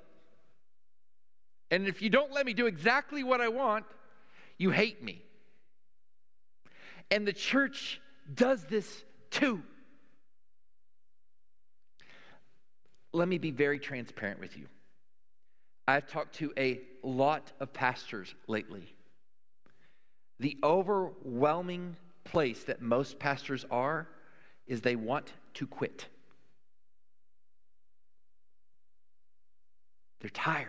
And 1.71 1.87
if 1.87 2.01
you 2.01 2.09
don't 2.09 2.33
let 2.33 2.47
me 2.47 2.55
do 2.55 2.67
exactly 2.67 3.23
what 3.23 3.43
I 3.43 3.49
want, 3.49 3.85
you 4.57 4.71
hate 4.71 5.03
me. 5.05 5.23
And 7.11 7.27
the 7.27 7.33
church 7.35 8.01
does 8.33 8.65
this 8.65 9.05
too. 9.31 9.63
Let 13.13 13.29
me 13.29 13.39
be 13.39 13.51
very 13.51 13.79
transparent 13.79 14.41
with 14.41 14.57
you. 14.57 14.67
I've 15.87 16.07
talked 16.07 16.37
to 16.37 16.53
a 16.57 16.81
lot 17.03 17.53
of 17.61 17.73
pastors 17.73 18.35
lately. 18.47 18.95
The 20.39 20.57
overwhelming 20.63 21.97
place 22.25 22.65
that 22.65 22.81
most 22.81 23.19
pastors 23.19 23.65
are 23.71 24.09
is 24.67 24.83
they 24.83 24.97
want 24.97 25.33
to 25.55 25.67
quit. 25.67 26.07
They're 30.21 30.31
tired. 30.31 30.69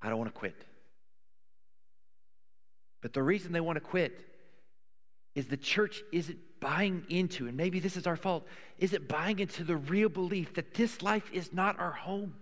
I 0.00 0.08
don't 0.08 0.18
want 0.18 0.32
to 0.32 0.38
quit. 0.38 0.64
But 3.00 3.12
the 3.12 3.22
reason 3.22 3.52
they 3.52 3.60
want 3.60 3.76
to 3.76 3.80
quit 3.80 4.24
is 5.34 5.46
the 5.46 5.56
church 5.56 6.02
isn't 6.12 6.38
buying 6.60 7.04
into, 7.08 7.46
and 7.46 7.56
maybe 7.56 7.78
this 7.78 7.96
is 7.96 8.06
our 8.06 8.16
fault, 8.16 8.46
is 8.78 8.92
it 8.92 9.08
buying 9.08 9.38
into 9.38 9.62
the 9.62 9.76
real 9.76 10.08
belief 10.08 10.54
that 10.54 10.74
this 10.74 11.02
life 11.02 11.30
is 11.32 11.52
not 11.52 11.78
our 11.78 11.92
home? 11.92 12.34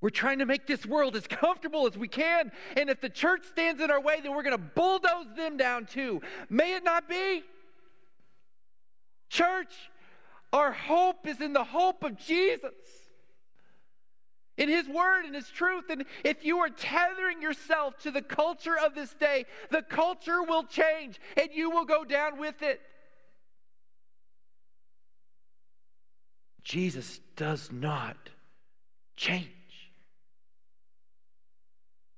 We're 0.00 0.10
trying 0.10 0.38
to 0.38 0.46
make 0.46 0.66
this 0.66 0.86
world 0.86 1.16
as 1.16 1.26
comfortable 1.26 1.86
as 1.86 1.98
we 1.98 2.06
can. 2.06 2.52
And 2.76 2.88
if 2.88 3.00
the 3.00 3.08
church 3.08 3.44
stands 3.44 3.80
in 3.82 3.90
our 3.90 4.00
way, 4.00 4.20
then 4.22 4.32
we're 4.32 4.44
going 4.44 4.56
to 4.56 4.62
bulldoze 4.62 5.26
them 5.36 5.56
down 5.56 5.86
too. 5.86 6.22
May 6.48 6.74
it 6.74 6.84
not 6.84 7.08
be. 7.08 7.42
Church, 9.28 9.74
our 10.52 10.72
hope 10.72 11.26
is 11.26 11.40
in 11.40 11.52
the 11.52 11.64
hope 11.64 12.04
of 12.04 12.16
Jesus, 12.16 12.72
in 14.56 14.68
His 14.68 14.88
Word 14.88 15.24
and 15.24 15.34
His 15.34 15.48
truth. 15.48 15.90
And 15.90 16.04
if 16.24 16.44
you 16.44 16.58
are 16.58 16.70
tethering 16.70 17.42
yourself 17.42 17.98
to 17.98 18.12
the 18.12 18.22
culture 18.22 18.78
of 18.78 18.94
this 18.94 19.12
day, 19.14 19.46
the 19.70 19.82
culture 19.82 20.42
will 20.42 20.62
change 20.62 21.20
and 21.36 21.48
you 21.52 21.70
will 21.70 21.84
go 21.84 22.04
down 22.04 22.38
with 22.38 22.62
it. 22.62 22.80
Jesus 26.62 27.20
does 27.34 27.72
not 27.72 28.16
change. 29.16 29.57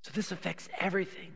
So 0.02 0.12
this 0.14 0.33
affects 0.33 0.69
everything. 0.78 1.33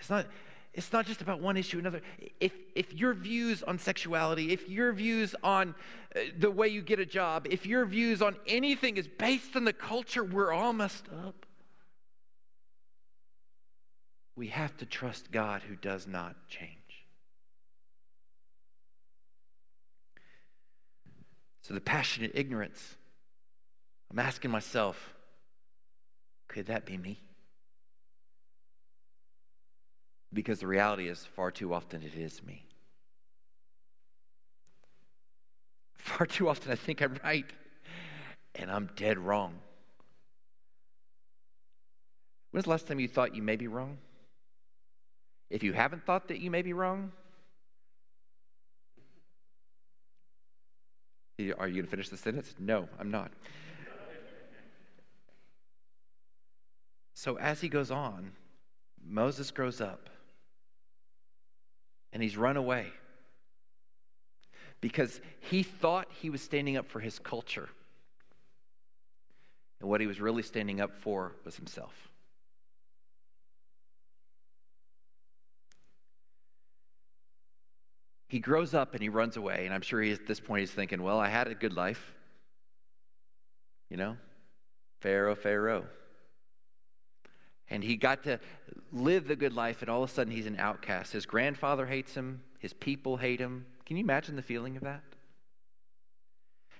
It's 0.00 0.10
not, 0.10 0.26
it's 0.72 0.92
not 0.92 1.06
just 1.06 1.20
about 1.20 1.40
one 1.40 1.56
issue 1.56 1.78
another. 1.78 2.00
If, 2.40 2.52
if 2.74 2.92
your 2.92 3.14
views 3.14 3.62
on 3.62 3.78
sexuality, 3.78 4.52
if 4.52 4.68
your 4.68 4.92
views 4.92 5.34
on 5.42 5.74
uh, 6.14 6.20
the 6.38 6.50
way 6.50 6.68
you 6.68 6.82
get 6.82 6.98
a 6.98 7.06
job, 7.06 7.46
if 7.50 7.66
your 7.66 7.84
views 7.86 8.22
on 8.22 8.36
anything 8.46 8.96
is 8.96 9.06
based 9.06 9.56
on 9.56 9.64
the 9.64 9.72
culture, 9.72 10.24
we're 10.24 10.52
all 10.52 10.72
messed 10.72 11.06
up. 11.26 11.46
We 14.36 14.48
have 14.48 14.76
to 14.78 14.86
trust 14.86 15.30
God 15.30 15.62
who 15.62 15.76
does 15.76 16.06
not 16.06 16.34
change. 16.48 16.70
So, 21.62 21.74
the 21.74 21.80
passionate 21.80 22.32
ignorance, 22.34 22.96
I'm 24.10 24.18
asking 24.18 24.50
myself, 24.50 25.14
could 26.50 26.66
that 26.66 26.84
be 26.84 26.98
me? 26.98 27.20
Because 30.32 30.58
the 30.58 30.66
reality 30.66 31.08
is, 31.08 31.24
far 31.24 31.52
too 31.52 31.72
often 31.72 32.02
it 32.02 32.14
is 32.14 32.42
me. 32.42 32.66
Far 35.94 36.26
too 36.26 36.48
often 36.48 36.72
I 36.72 36.74
think 36.74 37.02
I'm 37.02 37.20
right 37.22 37.46
and 38.56 38.70
I'm 38.70 38.90
dead 38.96 39.18
wrong. 39.18 39.54
When's 42.50 42.64
the 42.64 42.70
last 42.70 42.88
time 42.88 42.98
you 42.98 43.06
thought 43.06 43.36
you 43.36 43.42
may 43.42 43.56
be 43.56 43.68
wrong? 43.68 43.98
If 45.50 45.62
you 45.62 45.72
haven't 45.72 46.04
thought 46.04 46.28
that 46.28 46.40
you 46.40 46.50
may 46.50 46.62
be 46.62 46.72
wrong, 46.72 47.12
are 51.38 51.68
you 51.68 51.74
going 51.74 51.84
to 51.84 51.90
finish 51.90 52.08
the 52.08 52.16
sentence? 52.16 52.54
No, 52.58 52.88
I'm 52.98 53.10
not. 53.10 53.30
So 57.20 57.36
as 57.36 57.60
he 57.60 57.68
goes 57.68 57.90
on, 57.90 58.32
Moses 59.06 59.50
grows 59.50 59.82
up 59.82 60.08
and 62.14 62.22
he's 62.22 62.34
run 62.34 62.56
away 62.56 62.86
because 64.80 65.20
he 65.40 65.62
thought 65.62 66.08
he 66.22 66.30
was 66.30 66.40
standing 66.40 66.78
up 66.78 66.88
for 66.88 66.98
his 66.98 67.18
culture. 67.18 67.68
And 69.80 69.90
what 69.90 70.00
he 70.00 70.06
was 70.06 70.18
really 70.18 70.42
standing 70.42 70.80
up 70.80 70.92
for 71.02 71.32
was 71.44 71.56
himself. 71.56 71.92
He 78.28 78.38
grows 78.38 78.72
up 78.72 78.94
and 78.94 79.02
he 79.02 79.10
runs 79.10 79.36
away, 79.36 79.66
and 79.66 79.74
I'm 79.74 79.82
sure 79.82 80.00
he, 80.00 80.12
at 80.12 80.26
this 80.26 80.40
point 80.40 80.60
he's 80.60 80.70
thinking, 80.70 81.02
well, 81.02 81.20
I 81.20 81.28
had 81.28 81.48
a 81.48 81.54
good 81.54 81.74
life. 81.74 82.14
You 83.90 83.98
know, 83.98 84.16
Pharaoh, 85.02 85.34
Pharaoh. 85.34 85.84
And 87.70 87.84
he 87.84 87.96
got 87.96 88.24
to 88.24 88.40
live 88.92 89.28
the 89.28 89.36
good 89.36 89.54
life, 89.54 89.80
and 89.80 89.90
all 89.90 90.02
of 90.02 90.10
a 90.10 90.12
sudden 90.12 90.32
he's 90.32 90.46
an 90.46 90.58
outcast. 90.58 91.12
His 91.12 91.24
grandfather 91.24 91.86
hates 91.86 92.14
him, 92.14 92.42
his 92.58 92.72
people 92.72 93.16
hate 93.16 93.40
him. 93.40 93.66
Can 93.86 93.96
you 93.96 94.02
imagine 94.02 94.36
the 94.36 94.42
feeling 94.42 94.76
of 94.76 94.82
that? 94.82 95.02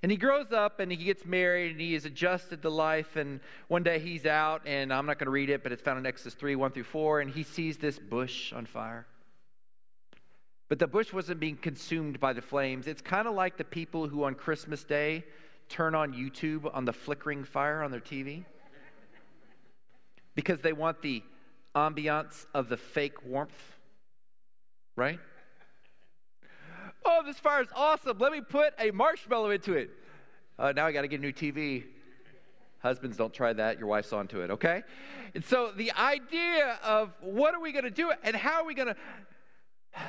And 0.02 0.11
he 0.11 0.16
grows 0.16 0.50
up 0.50 0.80
and 0.80 0.90
he 0.90 0.97
gets 0.97 1.26
married 1.26 1.73
and 1.73 1.80
he 1.80 1.94
is 1.94 2.06
adjusted 2.06 2.62
to 2.62 2.70
life. 2.70 3.16
And 3.16 3.40
one 3.68 3.82
day 3.82 3.99
he's 3.99 4.25
out, 4.25 4.62
and 4.66 4.92
I'm 4.92 5.06
not 5.06 5.18
going 5.18 5.26
to 5.26 5.30
read 5.30 5.50
it, 5.50 5.62
but 5.62 5.73
it's 5.73 5.82
found 5.82 5.99
in 5.99 6.06
Exodus 6.06 6.35
3 6.35 6.56
1 6.56 6.73
through 6.73 6.85
4. 6.85 7.20
And 7.20 7.30
he 7.30 7.42
sees 7.42 7.76
this 7.76 7.99
bush 7.99 8.52
on 8.52 8.66
fire. 8.66 9.06
But 10.68 10.78
the 10.78 10.87
bush 10.87 11.12
wasn't 11.12 11.40
being 11.40 11.56
consumed 11.56 12.20
by 12.20 12.32
the 12.32 12.40
flames. 12.40 12.87
It's 12.87 13.02
kind 13.02 13.26
of 13.26 13.35
like 13.35 13.56
the 13.56 13.64
people 13.64 14.09
who 14.09 14.25
on 14.25 14.35
Christmas 14.37 14.85
Day 14.85 15.25
turn 15.68 15.94
on 15.94 16.14
YouTube 16.14 16.70
on 16.73 16.85
the 16.85 16.92
flickering 16.92 17.44
fire 17.44 17.82
on 17.82 17.90
their 17.90 18.00
TV 18.00 18.44
because 20.35 20.61
they 20.61 20.73
want 20.73 21.03
the 21.03 21.23
ambiance 21.75 22.47
of 22.55 22.69
the 22.69 22.77
fake 22.77 23.25
warmth, 23.25 23.77
right? 24.97 25.19
Oh, 27.05 27.23
this 27.25 27.39
fire 27.39 27.63
is 27.63 27.69
awesome. 27.75 28.19
Let 28.19 28.33
me 28.33 28.41
put 28.41 28.75
a 28.79 28.91
marshmallow 28.91 29.51
into 29.51 29.75
it. 29.75 29.91
Uh, 30.59 30.73
now 30.73 30.87
I 30.87 30.93
got 30.93 31.03
to 31.03 31.09
get 31.09 31.21
a 31.21 31.23
new 31.23 31.33
TV. 31.33 31.85
Husbands, 32.81 33.17
don't 33.17 33.33
try 33.33 33.53
that. 33.53 33.79
Your 33.79 33.89
wife's 33.89 34.13
onto 34.13 34.41
it, 34.41 34.51
okay? 34.51 34.83
And 35.35 35.45
so 35.45 35.71
the 35.75 35.93
idea 35.93 36.79
of 36.83 37.13
what 37.21 37.55
are 37.55 37.61
we 37.61 37.73
going 37.73 37.85
to 37.85 37.91
do 37.91 38.13
and 38.23 38.35
how 38.35 38.63
are 38.63 38.65
we 38.65 38.75
going 38.75 38.89
to. 39.95 40.01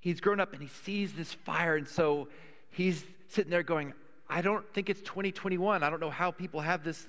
he's 0.00 0.20
grown 0.20 0.40
up 0.40 0.52
and 0.52 0.62
he 0.62 0.68
sees 0.68 1.12
this 1.12 1.32
fire. 1.32 1.76
And 1.76 1.86
so 1.86 2.28
he's 2.70 3.04
sitting 3.28 3.50
there 3.50 3.62
going, 3.62 3.92
I 4.28 4.42
don't 4.42 4.66
think 4.72 4.90
it's 4.90 5.00
2021. 5.02 5.82
I 5.82 5.90
don't 5.90 6.00
know 6.00 6.10
how 6.10 6.30
people 6.30 6.60
have 6.60 6.84
this 6.84 7.06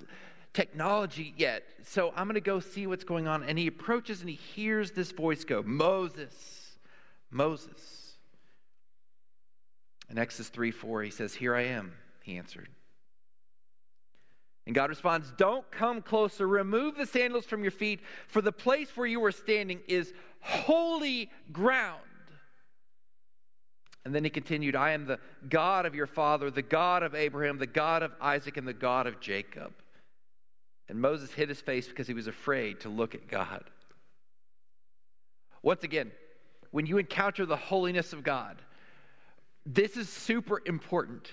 technology 0.58 1.32
yet. 1.36 1.62
So 1.84 2.12
I'm 2.16 2.26
going 2.26 2.34
to 2.34 2.40
go 2.40 2.58
see 2.58 2.88
what's 2.88 3.04
going 3.04 3.28
on. 3.28 3.44
And 3.44 3.56
he 3.56 3.68
approaches 3.68 4.22
and 4.22 4.28
he 4.28 4.34
hears 4.34 4.90
this 4.90 5.12
voice 5.12 5.44
go, 5.44 5.62
Moses, 5.62 6.72
Moses. 7.30 8.14
In 10.10 10.18
Exodus 10.18 10.48
3 10.48 10.72
4, 10.72 11.02
he 11.04 11.10
says, 11.10 11.34
Here 11.34 11.54
I 11.54 11.62
am, 11.66 11.92
he 12.24 12.38
answered. 12.38 12.68
And 14.66 14.74
God 14.74 14.90
responds, 14.90 15.32
Don't 15.36 15.70
come 15.70 16.02
closer. 16.02 16.48
Remove 16.48 16.96
the 16.96 17.06
sandals 17.06 17.44
from 17.44 17.62
your 17.62 17.70
feet, 17.70 18.00
for 18.26 18.42
the 18.42 18.50
place 18.50 18.88
where 18.96 19.06
you 19.06 19.24
are 19.24 19.32
standing 19.32 19.78
is 19.86 20.12
holy 20.40 21.30
ground. 21.52 22.00
And 24.04 24.12
then 24.12 24.24
he 24.24 24.30
continued, 24.30 24.74
I 24.74 24.90
am 24.90 25.06
the 25.06 25.20
God 25.48 25.86
of 25.86 25.94
your 25.94 26.06
father, 26.08 26.50
the 26.50 26.62
God 26.62 27.04
of 27.04 27.14
Abraham, 27.14 27.58
the 27.58 27.66
God 27.66 28.02
of 28.02 28.10
Isaac, 28.20 28.56
and 28.56 28.66
the 28.66 28.72
God 28.72 29.06
of 29.06 29.20
Jacob. 29.20 29.72
And 30.88 31.00
Moses 31.00 31.32
hid 31.32 31.48
his 31.48 31.60
face 31.60 31.86
because 31.88 32.06
he 32.06 32.14
was 32.14 32.26
afraid 32.26 32.80
to 32.80 32.88
look 32.88 33.14
at 33.14 33.28
God. 33.28 33.64
Once 35.62 35.84
again, 35.84 36.10
when 36.70 36.86
you 36.86 36.98
encounter 36.98 37.44
the 37.44 37.56
holiness 37.56 38.12
of 38.12 38.22
God, 38.22 38.62
this 39.66 39.96
is 39.96 40.08
super 40.08 40.62
important. 40.64 41.28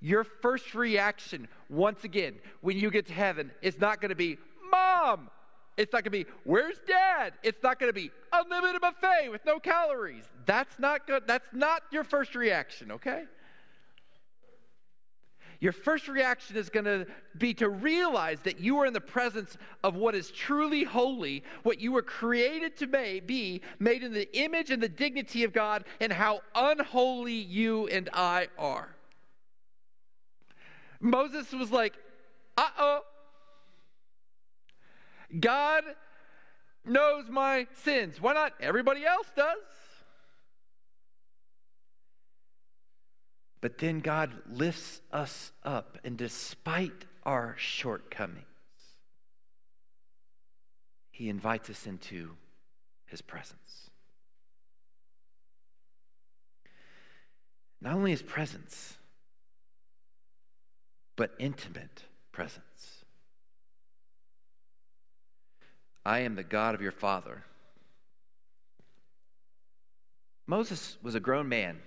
Your 0.00 0.24
first 0.24 0.74
reaction, 0.74 1.48
once 1.68 2.04
again, 2.04 2.34
when 2.60 2.78
you 2.78 2.90
get 2.90 3.06
to 3.06 3.12
heaven, 3.12 3.50
is 3.62 3.78
not 3.78 4.00
going 4.00 4.10
to 4.10 4.14
be, 4.14 4.38
Mom! 4.70 5.30
It's 5.76 5.92
not 5.92 6.04
going 6.04 6.12
to 6.12 6.24
be, 6.24 6.30
Where's 6.44 6.78
dad? 6.86 7.34
It's 7.42 7.62
not 7.62 7.78
going 7.78 7.90
to 7.90 7.94
be, 7.94 8.10
Unlimited 8.32 8.80
buffet 8.80 9.28
with 9.30 9.44
no 9.44 9.58
calories. 9.58 10.24
That's 10.46 10.78
not 10.78 11.06
good. 11.06 11.24
That's 11.26 11.48
not 11.52 11.82
your 11.90 12.04
first 12.04 12.34
reaction, 12.34 12.92
okay? 12.92 13.24
Your 15.60 15.72
first 15.72 16.08
reaction 16.08 16.56
is 16.56 16.68
going 16.68 16.84
to 16.84 17.06
be 17.38 17.54
to 17.54 17.68
realize 17.68 18.40
that 18.40 18.60
you 18.60 18.78
are 18.78 18.86
in 18.86 18.92
the 18.92 19.00
presence 19.00 19.56
of 19.82 19.94
what 19.94 20.14
is 20.14 20.30
truly 20.30 20.84
holy, 20.84 21.42
what 21.62 21.80
you 21.80 21.92
were 21.92 22.02
created 22.02 22.76
to 22.78 22.86
be, 22.86 23.60
made 23.78 24.02
in 24.02 24.12
the 24.12 24.36
image 24.38 24.70
and 24.70 24.82
the 24.82 24.88
dignity 24.88 25.44
of 25.44 25.52
God, 25.52 25.84
and 26.00 26.12
how 26.12 26.40
unholy 26.54 27.32
you 27.32 27.86
and 27.88 28.08
I 28.12 28.48
are. 28.58 28.94
Moses 31.00 31.52
was 31.52 31.70
like, 31.70 31.94
uh 32.56 32.68
oh. 32.78 33.00
God 35.40 35.84
knows 36.84 37.24
my 37.28 37.66
sins. 37.82 38.20
Why 38.20 38.34
not? 38.34 38.52
Everybody 38.60 39.04
else 39.04 39.26
does. 39.36 39.56
But 43.64 43.78
then 43.78 44.00
God 44.00 44.30
lifts 44.46 45.00
us 45.10 45.50
up, 45.62 45.96
and 46.04 46.18
despite 46.18 47.06
our 47.22 47.54
shortcomings, 47.56 48.44
He 51.10 51.30
invites 51.30 51.70
us 51.70 51.86
into 51.86 52.32
His 53.06 53.22
presence. 53.22 53.88
Not 57.80 57.94
only 57.94 58.10
His 58.10 58.20
presence, 58.20 58.98
but 61.16 61.34
intimate 61.38 62.02
presence. 62.32 63.06
I 66.04 66.18
am 66.18 66.34
the 66.34 66.44
God 66.44 66.74
of 66.74 66.82
your 66.82 66.92
father. 66.92 67.44
Moses 70.46 70.98
was 71.02 71.14
a 71.14 71.20
grown 71.20 71.48
man 71.48 71.80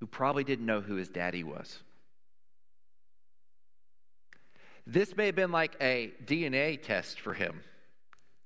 who 0.00 0.06
probably 0.06 0.44
didn't 0.44 0.66
know 0.66 0.80
who 0.80 0.96
his 0.96 1.08
daddy 1.08 1.42
was. 1.44 1.78
This 4.86 5.16
may 5.16 5.26
have 5.26 5.34
been 5.34 5.50
like 5.50 5.74
a 5.80 6.12
DNA 6.24 6.80
test 6.80 7.20
for 7.20 7.34
him. 7.34 7.60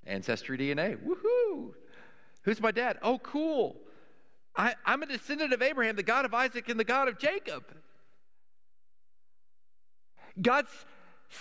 Ancestry 0.07 0.57
DNA. 0.57 0.97
Woohoo! 0.97 1.75
Who's 2.43 2.61
my 2.61 2.71
dad? 2.71 2.99
Oh, 3.03 3.19
cool. 3.19 3.77
I, 4.57 4.75
am 4.87 5.03
a 5.03 5.07
descendant 5.07 5.53
of 5.53 5.61
Abraham, 5.61 5.97
the 5.97 6.03
God 6.03 6.25
of 6.25 6.33
Isaac, 6.33 6.69
and 6.69 6.81
the 6.81 6.85
God 6.85 7.09
of 7.09 7.19
Jacob. 7.19 7.65
God's 10.41 10.73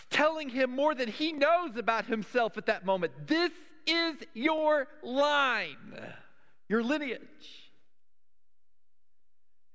telling 0.10 0.50
him 0.50 0.72
more 0.72 0.93
than 0.93 1.08
he 1.08 1.32
knows 1.32 1.78
about 1.78 2.06
himself 2.06 2.58
at 2.58 2.65
that 2.65 2.86
moment. 2.86 3.13
This 3.28 3.52
is 3.88 4.15
your 4.34 4.88
line, 5.02 5.78
your 6.67 6.84
lineage. 6.84 7.68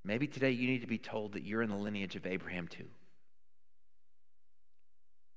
Maybe 0.05 0.27
today 0.27 0.51
you 0.51 0.69
need 0.69 0.83
to 0.83 0.87
be 0.87 0.99
told 0.99 1.33
that 1.33 1.45
you're 1.45 1.62
in 1.62 1.71
the 1.71 1.77
lineage 1.77 2.17
of 2.17 2.27
Abraham 2.27 2.69
too. 2.69 2.87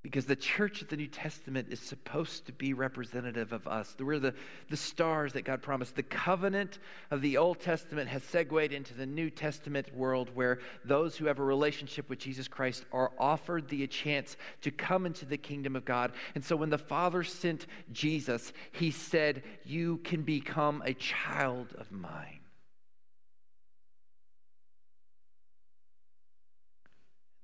Because 0.03 0.25
the 0.25 0.35
church 0.37 0.81
of 0.81 0.87
the 0.87 0.95
New 0.95 1.07
Testament 1.07 1.67
is 1.69 1.81
supposed 1.81 2.45
to 2.45 2.53
be 2.53 2.73
representative 2.73 3.51
of 3.51 3.67
us. 3.67 3.93
We're 3.99 4.19
the, 4.19 4.35
the 4.69 4.77
stars 4.77 5.33
that 5.33 5.43
God 5.43 5.61
promised. 5.61 5.95
The 5.95 6.03
covenant 6.03 6.79
of 7.11 7.21
the 7.21 7.35
Old 7.37 7.59
Testament 7.59 8.07
has 8.07 8.23
segued 8.23 8.71
into 8.71 8.93
the 8.93 9.05
New 9.05 9.29
Testament 9.29 9.93
world 9.93 10.29
where 10.33 10.59
those 10.85 11.17
who 11.17 11.25
have 11.25 11.39
a 11.39 11.43
relationship 11.43 12.09
with 12.09 12.19
Jesus 12.19 12.47
Christ 12.47 12.85
are 12.93 13.11
offered 13.19 13.67
the 13.67 13.85
chance 13.87 14.37
to 14.61 14.71
come 14.71 15.05
into 15.05 15.25
the 15.25 15.37
kingdom 15.37 15.75
of 15.75 15.83
God. 15.83 16.13
And 16.35 16.45
so 16.45 16.55
when 16.55 16.69
the 16.69 16.77
Father 16.77 17.23
sent 17.23 17.67
Jesus, 17.91 18.53
he 18.71 18.91
said, 18.91 19.43
You 19.65 19.97
can 19.97 20.21
become 20.21 20.83
a 20.85 20.93
child 20.93 21.73
of 21.77 21.91
mine. 21.91 22.39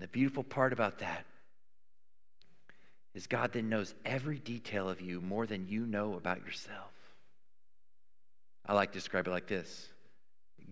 The 0.03 0.09
beautiful 0.09 0.43
part 0.43 0.73
about 0.73 0.99
that 0.99 1.23
is 3.13 3.25
God 3.25 3.53
then 3.53 3.69
knows 3.69 3.95
every 4.03 4.37
detail 4.37 4.89
of 4.89 4.99
you 4.99 5.21
more 5.21 5.47
than 5.47 5.69
you 5.69 5.85
know 5.85 6.15
about 6.15 6.45
yourself. 6.45 6.91
I 8.65 8.73
like 8.73 8.91
to 8.91 8.97
describe 8.97 9.27
it 9.27 9.31
like 9.31 9.47
this 9.47 9.87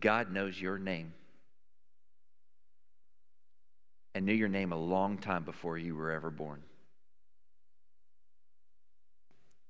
God 0.01 0.33
knows 0.33 0.59
your 0.59 0.77
name 0.77 1.13
and 4.13 4.25
knew 4.25 4.33
your 4.33 4.49
name 4.49 4.73
a 4.73 4.77
long 4.77 5.17
time 5.17 5.45
before 5.45 5.77
you 5.77 5.95
were 5.95 6.11
ever 6.11 6.29
born. 6.29 6.61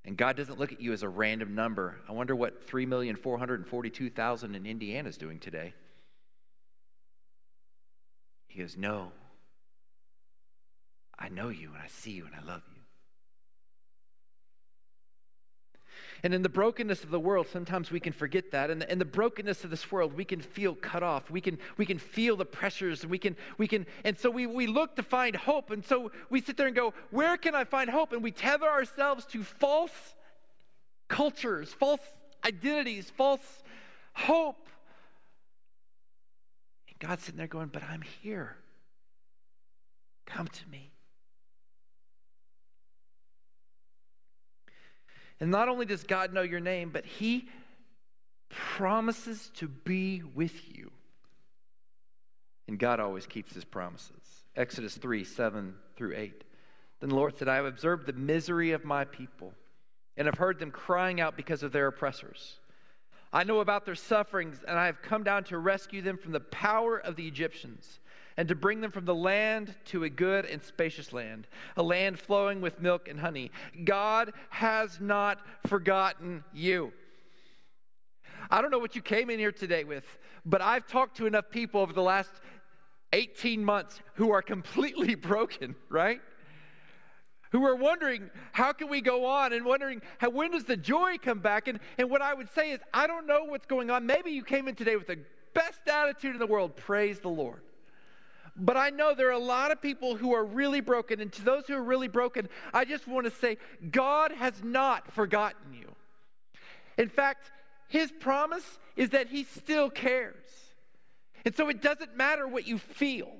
And 0.05 0.17
God 0.17 0.37
doesn't 0.37 0.57
look 0.57 0.71
at 0.71 0.81
you 0.81 0.91
as 0.91 1.03
a 1.03 1.09
random 1.09 1.53
number. 1.53 1.97
I 2.09 2.13
wonder 2.13 2.35
what 2.35 2.67
3,442,000 2.67 4.55
in 4.55 4.65
Indiana 4.65 5.07
is 5.07 5.17
doing 5.17 5.37
today. 5.37 5.75
He 8.47 8.59
goes, 8.59 8.75
No, 8.75 9.11
I 11.17 11.29
know 11.29 11.49
you 11.49 11.69
and 11.73 11.81
I 11.83 11.87
see 11.87 12.11
you 12.11 12.25
and 12.25 12.33
I 12.35 12.45
love 12.45 12.63
you. 12.73 12.81
And 16.23 16.33
in 16.35 16.43
the 16.43 16.49
brokenness 16.49 17.03
of 17.03 17.09
the 17.09 17.19
world, 17.19 17.47
sometimes 17.51 17.89
we 17.89 17.99
can 17.99 18.13
forget 18.13 18.51
that. 18.51 18.69
And 18.69 18.83
in 18.83 18.99
the 18.99 19.05
brokenness 19.05 19.63
of 19.63 19.71
this 19.71 19.91
world, 19.91 20.13
we 20.13 20.23
can 20.23 20.39
feel 20.39 20.75
cut 20.75 21.01
off. 21.01 21.31
We 21.31 21.41
can, 21.41 21.57
we 21.77 21.85
can 21.85 21.97
feel 21.97 22.35
the 22.35 22.45
pressures. 22.45 23.01
And 23.01 23.09
we 23.09 23.17
can, 23.17 23.35
we 23.57 23.67
can, 23.67 23.87
and 24.03 24.17
so 24.17 24.29
we, 24.29 24.45
we 24.45 24.67
look 24.67 24.95
to 24.97 25.03
find 25.03 25.35
hope. 25.35 25.71
And 25.71 25.83
so 25.83 26.11
we 26.29 26.41
sit 26.41 26.57
there 26.57 26.67
and 26.67 26.75
go, 26.75 26.93
where 27.09 27.37
can 27.37 27.55
I 27.55 27.63
find 27.63 27.89
hope? 27.89 28.13
And 28.13 28.21
we 28.21 28.31
tether 28.31 28.67
ourselves 28.67 29.25
to 29.27 29.43
false 29.43 30.15
cultures, 31.07 31.73
false 31.73 32.01
identities, 32.45 33.09
false 33.09 33.63
hope. 34.13 34.69
And 36.87 36.99
God's 36.99 37.23
sitting 37.23 37.39
there 37.39 37.47
going, 37.47 37.67
but 37.67 37.83
I'm 37.83 38.03
here. 38.21 38.57
Come 40.27 40.47
to 40.47 40.69
me. 40.69 40.90
And 45.41 45.49
not 45.49 45.67
only 45.67 45.87
does 45.87 46.03
God 46.03 46.33
know 46.33 46.43
your 46.43 46.59
name, 46.59 46.91
but 46.91 47.03
He 47.03 47.49
promises 48.49 49.49
to 49.55 49.67
be 49.67 50.21
with 50.35 50.77
you. 50.77 50.91
And 52.67 52.77
God 52.77 52.99
always 52.99 53.25
keeps 53.25 53.53
His 53.53 53.65
promises. 53.65 54.45
Exodus 54.55 54.95
3 54.95 55.23
7 55.23 55.73
through 55.97 56.15
8. 56.15 56.43
Then 56.99 57.09
the 57.09 57.15
Lord 57.15 57.35
said, 57.35 57.47
I 57.47 57.55
have 57.55 57.65
observed 57.65 58.05
the 58.05 58.13
misery 58.13 58.71
of 58.71 58.85
my 58.85 59.03
people 59.03 59.53
and 60.15 60.27
have 60.27 60.37
heard 60.37 60.59
them 60.59 60.69
crying 60.69 61.19
out 61.19 61.35
because 61.35 61.63
of 61.63 61.71
their 61.71 61.87
oppressors. 61.87 62.59
I 63.33 63.43
know 63.43 63.61
about 63.61 63.85
their 63.85 63.95
sufferings, 63.95 64.63
and 64.67 64.77
I 64.77 64.85
have 64.85 65.01
come 65.01 65.23
down 65.23 65.45
to 65.45 65.57
rescue 65.57 66.03
them 66.03 66.17
from 66.17 66.33
the 66.33 66.41
power 66.41 66.97
of 66.97 67.15
the 67.15 67.27
Egyptians 67.27 68.00
and 68.37 68.47
to 68.47 68.55
bring 68.55 68.81
them 68.81 68.91
from 68.91 69.05
the 69.05 69.15
land 69.15 69.75
to 69.85 70.03
a 70.03 70.09
good 70.09 70.45
and 70.45 70.61
spacious 70.61 71.13
land, 71.13 71.47
a 71.77 71.83
land 71.83 72.19
flowing 72.19 72.61
with 72.61 72.81
milk 72.81 73.07
and 73.07 73.19
honey. 73.19 73.51
God 73.83 74.31
has 74.49 74.99
not 74.99 75.39
forgotten 75.67 76.43
you. 76.53 76.93
I 78.49 78.61
don't 78.61 78.71
know 78.71 78.79
what 78.79 78.95
you 78.95 79.01
came 79.01 79.29
in 79.29 79.39
here 79.39 79.51
today 79.51 79.83
with, 79.83 80.05
but 80.45 80.61
I've 80.61 80.87
talked 80.87 81.17
to 81.17 81.25
enough 81.25 81.49
people 81.51 81.81
over 81.81 81.93
the 81.93 82.01
last 82.01 82.31
18 83.13 83.63
months 83.63 83.99
who 84.15 84.31
are 84.31 84.41
completely 84.41 85.15
broken, 85.15 85.75
right? 85.89 86.21
Who 87.51 87.65
are 87.65 87.75
wondering, 87.75 88.29
how 88.53 88.71
can 88.71 88.87
we 88.87 89.01
go 89.01 89.25
on? 89.25 89.51
And 89.51 89.65
wondering, 89.65 90.01
how, 90.19 90.29
when 90.29 90.51
does 90.51 90.63
the 90.63 90.77
joy 90.77 91.17
come 91.21 91.39
back? 91.39 91.67
And, 91.67 91.79
and 91.97 92.09
what 92.09 92.21
I 92.21 92.33
would 92.33 92.49
say 92.53 92.71
is, 92.71 92.79
I 92.93 93.07
don't 93.07 93.27
know 93.27 93.43
what's 93.43 93.65
going 93.65 93.89
on. 93.89 94.05
Maybe 94.05 94.31
you 94.31 94.43
came 94.43 94.69
in 94.69 94.75
today 94.75 94.95
with 94.95 95.07
the 95.07 95.19
best 95.53 95.81
attitude 95.91 96.33
in 96.33 96.39
the 96.39 96.47
world. 96.47 96.77
Praise 96.77 97.19
the 97.19 97.29
Lord. 97.29 97.61
But 98.55 98.77
I 98.77 98.89
know 98.89 99.13
there 99.15 99.29
are 99.29 99.31
a 99.31 99.39
lot 99.39 99.71
of 99.71 99.81
people 99.81 100.15
who 100.15 100.33
are 100.33 100.43
really 100.43 100.81
broken. 100.81 101.21
And 101.21 101.31
to 101.33 101.43
those 101.43 101.63
who 101.67 101.75
are 101.75 101.83
really 101.83 102.07
broken, 102.07 102.49
I 102.73 102.85
just 102.85 103.07
want 103.07 103.25
to 103.25 103.31
say 103.31 103.57
God 103.89 104.31
has 104.31 104.61
not 104.63 105.11
forgotten 105.13 105.73
you. 105.73 105.87
In 106.97 107.09
fact, 107.09 107.51
his 107.87 108.11
promise 108.11 108.79
is 108.95 109.11
that 109.11 109.27
he 109.27 109.43
still 109.43 109.89
cares. 109.89 110.35
And 111.45 111.55
so 111.55 111.69
it 111.69 111.81
doesn't 111.81 112.15
matter 112.15 112.47
what 112.47 112.67
you 112.67 112.77
feel. 112.77 113.31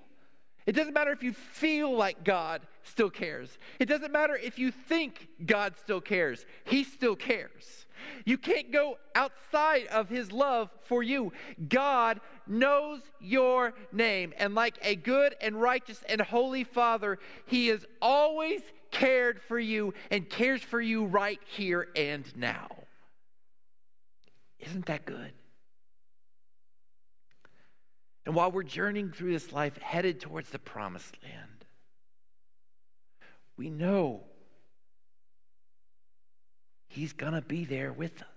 It 0.66 0.74
doesn't 0.74 0.94
matter 0.94 1.12
if 1.12 1.24
you 1.24 1.34
feel 1.34 1.96
like 1.96 2.24
God 2.24 2.62
still 2.84 3.10
cares. 3.10 3.58
It 3.80 3.86
doesn't 3.86 4.12
matter 4.12 4.36
if 4.36 4.60
you 4.60 4.72
think 4.72 5.28
God 5.46 5.76
still 5.78 6.02
cares. 6.02 6.46
He 6.66 6.84
still 6.84 7.16
cares. 7.16 7.86
You 8.26 8.38
can't 8.38 8.72
go 8.72 8.98
outside 9.16 9.88
of 9.88 10.10
his 10.10 10.32
love 10.32 10.70
for 10.84 11.04
you. 11.04 11.34
God 11.68 12.20
knows 12.48 13.02
your 13.20 13.74
name. 13.92 14.34
And 14.38 14.56
like 14.56 14.78
a 14.82 14.96
good 14.96 15.36
and 15.42 15.60
righteous 15.60 16.04
and 16.08 16.22
holy 16.22 16.64
father, 16.64 17.20
he 17.46 17.68
has 17.68 17.86
always 18.02 18.62
cared 18.92 19.42
for 19.42 19.60
you 19.60 19.94
and 20.10 20.30
cares 20.30 20.62
for 20.62 20.82
you 20.82 21.06
right 21.06 21.40
here 21.46 21.88
and 21.96 22.26
now. 22.36 22.68
Isn't 24.60 24.86
that 24.86 25.06
good? 25.06 25.32
And 28.26 28.36
while 28.36 28.52
we're 28.52 28.64
journeying 28.64 29.12
through 29.12 29.34
this 29.34 29.52
life 29.52 29.78
headed 29.78 30.20
towards 30.20 30.50
the 30.50 30.60
promised 30.60 31.18
land, 31.24 31.66
we 33.58 33.70
know 33.70 34.22
He's 36.88 37.14
going 37.14 37.34
to 37.34 37.42
be 37.42 37.64
there 37.64 37.94
with 37.94 38.22
us. 38.22 38.28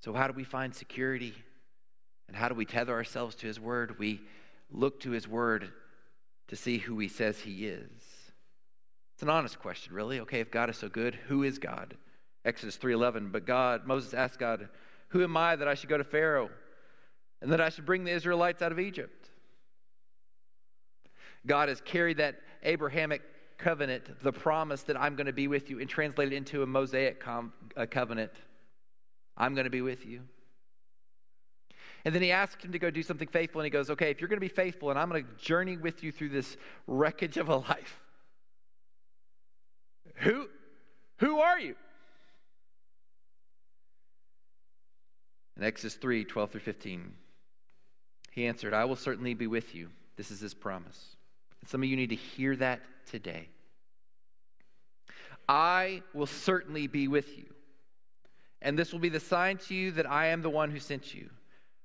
So, 0.00 0.12
how 0.12 0.26
do 0.26 0.34
we 0.34 0.44
find 0.44 0.74
security? 0.74 1.34
And 2.28 2.36
how 2.36 2.48
do 2.48 2.54
we 2.54 2.64
tether 2.64 2.92
ourselves 2.92 3.34
to 3.36 3.46
His 3.46 3.58
Word? 3.58 3.98
We 3.98 4.20
look 4.70 5.00
to 5.00 5.10
His 5.10 5.26
Word 5.26 5.70
to 6.48 6.56
see 6.56 6.78
who 6.78 6.98
He 6.98 7.08
says 7.08 7.40
He 7.40 7.66
is. 7.66 7.90
It's 9.14 9.22
an 9.22 9.30
honest 9.30 9.58
question, 9.58 9.94
really. 9.94 10.20
Okay, 10.20 10.40
if 10.40 10.50
God 10.50 10.68
is 10.68 10.76
so 10.76 10.88
good, 10.88 11.14
who 11.14 11.42
is 11.42 11.58
God? 11.58 11.96
Exodus 12.44 12.76
3:11. 12.76 13.32
But 13.32 13.46
God, 13.46 13.86
Moses 13.86 14.14
asked 14.14 14.38
God, 14.38 14.68
"Who 15.08 15.22
am 15.22 15.36
I 15.36 15.56
that 15.56 15.68
I 15.68 15.74
should 15.74 15.88
go 15.88 15.98
to 15.98 16.04
Pharaoh 16.04 16.50
and 17.42 17.52
that 17.52 17.60
I 17.60 17.68
should 17.68 17.84
bring 17.84 18.04
the 18.04 18.12
Israelites 18.12 18.62
out 18.62 18.72
of 18.72 18.80
Egypt?" 18.80 19.28
God 21.46 21.68
has 21.68 21.80
carried 21.80 22.16
that 22.16 22.40
Abrahamic 22.62 23.22
covenant, 23.58 24.22
the 24.22 24.32
promise 24.32 24.82
that 24.82 25.00
I'm 25.00 25.16
going 25.16 25.26
to 25.26 25.32
be 25.32 25.48
with 25.48 25.70
you, 25.70 25.80
and 25.80 25.88
translated 25.88 26.32
into 26.32 26.62
a 26.62 26.66
Mosaic 26.66 27.20
com- 27.20 27.52
a 27.76 27.86
covenant. 27.86 28.32
I'm 29.36 29.54
going 29.54 29.64
to 29.64 29.70
be 29.70 29.82
with 29.82 30.06
you. 30.06 30.22
And 32.04 32.14
then 32.14 32.22
he 32.22 32.32
asked 32.32 32.64
him 32.64 32.72
to 32.72 32.78
go 32.78 32.90
do 32.90 33.02
something 33.02 33.28
faithful, 33.28 33.60
and 33.60 33.66
he 33.66 33.70
goes, 33.70 33.88
Okay, 33.90 34.10
if 34.10 34.20
you're 34.20 34.28
going 34.28 34.38
to 34.38 34.40
be 34.40 34.48
faithful, 34.48 34.90
and 34.90 34.98
I'm 34.98 35.08
going 35.08 35.24
to 35.24 35.44
journey 35.44 35.76
with 35.76 36.02
you 36.02 36.10
through 36.10 36.30
this 36.30 36.56
wreckage 36.86 37.36
of 37.36 37.48
a 37.48 37.56
life, 37.56 38.00
who, 40.16 40.48
who 41.18 41.38
are 41.38 41.58
you? 41.58 41.76
In 45.56 45.64
Exodus 45.64 45.94
3 45.94 46.24
12 46.24 46.50
through 46.50 46.60
15, 46.60 47.12
he 48.32 48.46
answered, 48.46 48.72
I 48.72 48.86
will 48.86 48.96
certainly 48.96 49.34
be 49.34 49.46
with 49.46 49.74
you. 49.74 49.90
This 50.16 50.30
is 50.30 50.40
his 50.40 50.54
promise. 50.54 51.16
And 51.60 51.68
some 51.68 51.82
of 51.82 51.88
you 51.88 51.96
need 51.96 52.10
to 52.10 52.16
hear 52.16 52.56
that 52.56 52.80
today. 53.06 53.48
I 55.46 56.02
will 56.14 56.26
certainly 56.26 56.86
be 56.86 57.08
with 57.08 57.36
you. 57.36 57.44
And 58.62 58.78
this 58.78 58.90
will 58.90 59.00
be 59.00 59.10
the 59.10 59.20
sign 59.20 59.58
to 59.58 59.74
you 59.74 59.90
that 59.92 60.10
I 60.10 60.28
am 60.28 60.40
the 60.40 60.48
one 60.48 60.70
who 60.70 60.78
sent 60.78 61.14
you. 61.14 61.28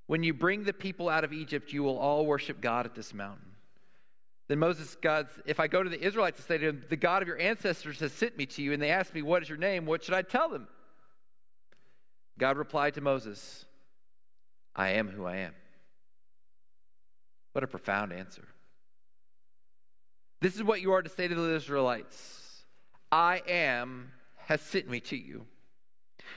When 0.06 0.24
you 0.24 0.34
bring 0.34 0.64
the 0.64 0.72
people 0.72 1.10
out 1.10 1.26
of 1.26 1.34
Egypt, 1.34 1.74
you 1.74 1.84
will 1.84 1.98
all 1.98 2.26
worship 2.26 2.62
God 2.62 2.86
at 2.86 2.96
this 2.96 3.14
mountain. 3.14 3.52
Then 4.48 4.60
Moses, 4.60 4.96
God's, 5.02 5.32
if 5.46 5.60
I 5.60 5.68
go 5.68 5.84
to 5.84 5.90
the 5.90 6.02
Israelites 6.02 6.40
and 6.40 6.48
say 6.48 6.58
to 6.60 6.68
them, 6.68 6.84
The 6.88 6.96
God 6.96 7.22
of 7.22 7.28
your 7.28 7.40
ancestors 7.40 8.00
has 8.00 8.14
sent 8.14 8.38
me 8.38 8.46
to 8.46 8.62
you, 8.62 8.72
and 8.72 8.82
they 8.82 8.92
ask 8.92 9.14
me, 9.14 9.22
What 9.22 9.44
is 9.44 9.50
your 9.50 9.58
name? 9.58 9.86
What 9.86 10.02
should 10.02 10.14
I 10.14 10.22
tell 10.22 10.48
them? 10.48 10.70
God 12.40 12.58
replied 12.58 12.94
to 12.94 13.02
Moses, 13.02 13.66
I 14.74 14.92
am 14.92 15.10
who 15.10 15.26
I 15.26 15.38
am. 15.38 15.54
What 17.58 17.64
a 17.64 17.68
profound 17.68 18.14
answer. 18.14 18.44
This 20.42 20.54
is 20.54 20.64
what 20.64 20.80
you 20.80 20.92
are 20.92 21.02
to 21.02 21.10
say 21.10 21.28
to 21.28 21.34
the 21.34 21.56
Israelites 21.56 22.62
I 23.12 23.42
am 23.48 24.12
has 24.46 24.62
sent 24.62 24.88
me 24.88 25.00
to 25.00 25.18
you. 25.18 25.48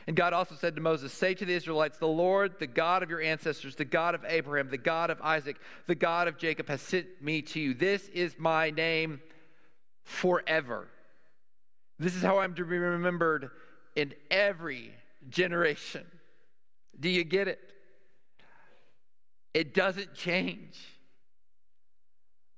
And 0.06 0.16
God 0.16 0.32
also 0.32 0.54
said 0.54 0.76
to 0.76 0.80
Moses, 0.80 1.12
Say 1.12 1.34
to 1.34 1.44
the 1.44 1.52
Israelites, 1.52 1.98
The 1.98 2.06
Lord, 2.06 2.54
the 2.58 2.66
God 2.66 3.02
of 3.02 3.10
your 3.10 3.20
ancestors, 3.20 3.76
the 3.76 3.84
God 3.84 4.14
of 4.14 4.24
Abraham, 4.26 4.70
the 4.70 4.78
God 4.78 5.10
of 5.10 5.20
Isaac, 5.20 5.58
the 5.86 5.94
God 5.94 6.26
of 6.26 6.38
Jacob, 6.38 6.68
has 6.68 6.80
sent 6.80 7.06
me 7.20 7.42
to 7.42 7.60
you. 7.60 7.74
This 7.74 8.08
is 8.08 8.36
my 8.38 8.70
name 8.70 9.20
forever. 10.04 10.88
This 11.98 12.14
is 12.14 12.22
how 12.22 12.38
I'm 12.38 12.54
to 12.54 12.64
be 12.64 12.78
remembered 12.78 13.50
in 13.94 14.14
every 14.30 14.94
generation. 15.28 16.06
Do 16.98 17.10
you 17.10 17.24
get 17.24 17.46
it? 17.46 17.60
It 19.52 19.74
doesn't 19.74 20.14
change. 20.14 20.78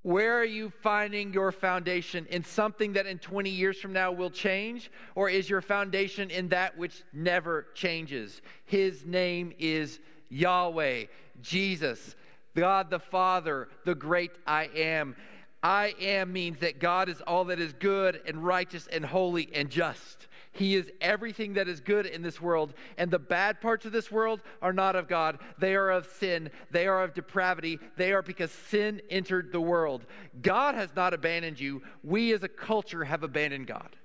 Where 0.03 0.37
are 0.37 0.45
you 0.45 0.71
finding 0.83 1.33
your 1.33 1.53
foundation? 1.53 2.27
In 2.27 2.43
something 2.43 2.95
that 2.95 3.07
in 3.07 3.19
20 3.19 3.51
years 3.51 3.79
from 3.79 3.93
now 3.93 4.11
will 4.11 4.31
change? 4.31 4.91
Or 5.15 5.29
is 5.29 5.49
your 5.49 5.61
foundation 5.61 6.31
in 6.31 6.49
that 6.49 6.77
which 6.77 7.05
never 7.13 7.69
changes? 7.75 8.43
His 8.65 9.05
name 9.07 9.53
is 9.59 10.01
Yahweh, 10.29 11.05
Jesus, 11.41 12.17
God 12.57 12.91
the 12.91 12.99
Father, 12.99 13.69
the 13.85 13.95
great 13.95 14.33
I 14.47 14.71
am. 14.75 15.15
I 15.63 15.95
am 16.01 16.33
means 16.33 16.59
that 16.59 16.81
God 16.81 17.09
is 17.09 17.21
all 17.21 17.45
that 17.45 17.61
is 17.61 17.73
good 17.73 18.21
and 18.27 18.45
righteous 18.45 18.89
and 18.89 19.05
holy 19.05 19.49
and 19.55 19.71
just. 19.71 20.27
He 20.53 20.75
is 20.75 20.91
everything 21.01 21.55
that 21.55 21.67
is 21.67 21.81
good 21.81 22.05
in 22.05 22.21
this 22.23 22.41
world. 22.41 22.75
And 22.99 23.11
the 23.11 23.19
bad 23.19 23.63
parts 23.63 23.87
of 23.87 23.93
this 23.93 24.11
world 24.11 24.43
are 24.61 24.75
not 24.75 24.97
of 24.97 25.09
God. 25.09 25.39
They 25.59 25.75
are 25.75 25.91
of 25.91 26.07
sin. 26.07 26.51
They 26.71 26.87
are 26.87 27.03
of 27.03 27.15
depravity. 27.15 27.79
They 27.97 28.13
are 28.13 28.23
because 28.23 28.51
sin 28.51 29.01
entered 29.09 29.51
the 29.51 29.61
world. 29.63 30.05
God 30.43 30.75
has 30.75 30.91
not 30.95 31.15
abandoned 31.15 31.59
you. 31.59 31.83
We 32.05 32.33
as 32.35 32.43
a 32.43 32.49
culture 32.49 33.05
have 33.05 33.23
abandoned 33.23 33.67
God. 33.67 33.97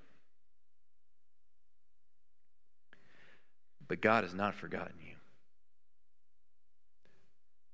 But 3.90 4.02
God 4.02 4.24
has 4.24 4.34
not 4.34 4.56
forgotten 4.56 4.96
you. 5.02 5.16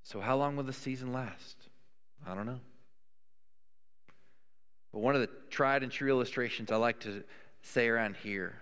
So, 0.03 0.19
how 0.19 0.35
long 0.35 0.55
will 0.55 0.63
the 0.63 0.73
season 0.73 1.13
last? 1.13 1.57
I 2.25 2.35
don't 2.35 2.45
know. 2.45 2.59
But 4.91 4.99
one 4.99 5.15
of 5.15 5.21
the 5.21 5.29
tried 5.49 5.81
and 5.81 5.91
true 5.91 6.09
illustrations 6.09 6.71
I 6.71 6.75
like 6.75 6.99
to 7.01 7.23
say 7.63 7.87
around 7.87 8.17
here 8.17 8.61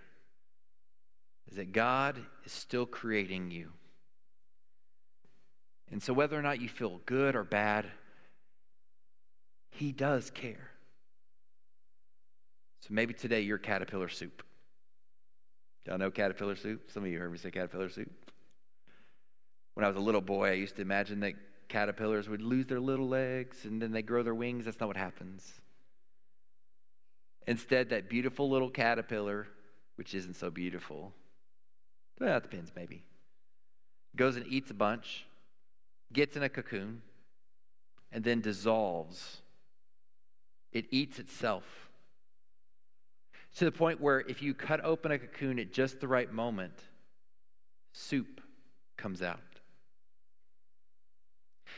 is 1.49 1.57
that 1.57 1.73
God 1.73 2.17
is 2.45 2.51
still 2.51 2.85
creating 2.85 3.51
you. 3.51 3.71
And 5.91 6.01
so, 6.01 6.13
whether 6.13 6.39
or 6.39 6.41
not 6.41 6.61
you 6.61 6.69
feel 6.69 7.01
good 7.05 7.35
or 7.35 7.43
bad, 7.43 7.85
He 9.71 9.91
does 9.91 10.29
care. 10.29 10.71
So, 12.79 12.93
maybe 12.93 13.13
today 13.13 13.41
you're 13.41 13.57
caterpillar 13.57 14.07
soup. 14.07 14.43
Y'all 15.85 15.97
know 15.97 16.11
caterpillar 16.11 16.55
soup? 16.55 16.91
Some 16.91 17.03
of 17.03 17.09
you 17.09 17.19
heard 17.19 17.31
me 17.31 17.37
say 17.37 17.51
caterpillar 17.51 17.89
soup. 17.89 18.11
When 19.73 19.83
I 19.83 19.87
was 19.87 19.97
a 19.97 20.01
little 20.01 20.21
boy, 20.21 20.49
I 20.49 20.53
used 20.53 20.75
to 20.77 20.81
imagine 20.81 21.19
that 21.21 21.33
caterpillars 21.67 22.29
would 22.29 22.41
lose 22.41 22.67
their 22.67 22.79
little 22.79 23.07
legs 23.07 23.65
and 23.65 23.81
then 23.81 23.91
they 23.91 24.01
grow 24.01 24.23
their 24.23 24.35
wings. 24.35 24.65
That's 24.65 24.79
not 24.79 24.87
what 24.87 24.97
happens. 24.97 25.60
Instead, 27.47 27.89
that 27.89 28.09
beautiful 28.09 28.49
little 28.49 28.69
caterpillar, 28.69 29.47
which 29.95 30.13
isn't 30.13 30.35
so 30.35 30.49
beautiful, 30.49 31.13
well, 32.19 32.37
it 32.37 32.43
depends, 32.43 32.71
maybe. 32.75 33.03
Goes 34.15 34.35
and 34.35 34.45
eats 34.47 34.69
a 34.69 34.75
bunch, 34.75 35.25
gets 36.13 36.35
in 36.35 36.43
a 36.43 36.49
cocoon, 36.49 37.01
and 38.11 38.23
then 38.23 38.41
dissolves. 38.41 39.37
It 40.71 40.85
eats 40.91 41.17
itself. 41.17 41.63
To 43.57 43.65
the 43.65 43.71
point 43.71 43.99
where 43.99 44.21
if 44.21 44.41
you 44.41 44.53
cut 44.53 44.83
open 44.83 45.11
a 45.11 45.19
cocoon 45.19 45.59
at 45.59 45.73
just 45.73 45.99
the 45.99 46.07
right 46.07 46.31
moment, 46.31 46.73
soup 47.91 48.39
comes 48.97 49.21
out. 49.21 49.39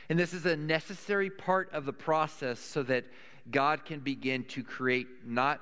And 0.10 0.20
this 0.20 0.34
is 0.34 0.46
a 0.46 0.56
necessary 0.56 1.30
part 1.30 1.72
of 1.72 1.86
the 1.86 1.94
process 1.94 2.60
so 2.60 2.84
that 2.84 3.06
God 3.50 3.86
can 3.86 4.00
begin 4.00 4.44
to 4.46 4.64
create 4.64 5.08
not 5.26 5.60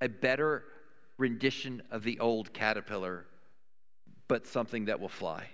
a 0.00 0.08
better 0.08 0.64
rendition 1.18 1.82
of 1.90 2.02
the 2.02 2.20
old 2.20 2.52
caterpillar, 2.52 3.26
but 4.28 4.46
something 4.46 4.86
that 4.86 5.00
will 5.00 5.08
fly. 5.08 5.48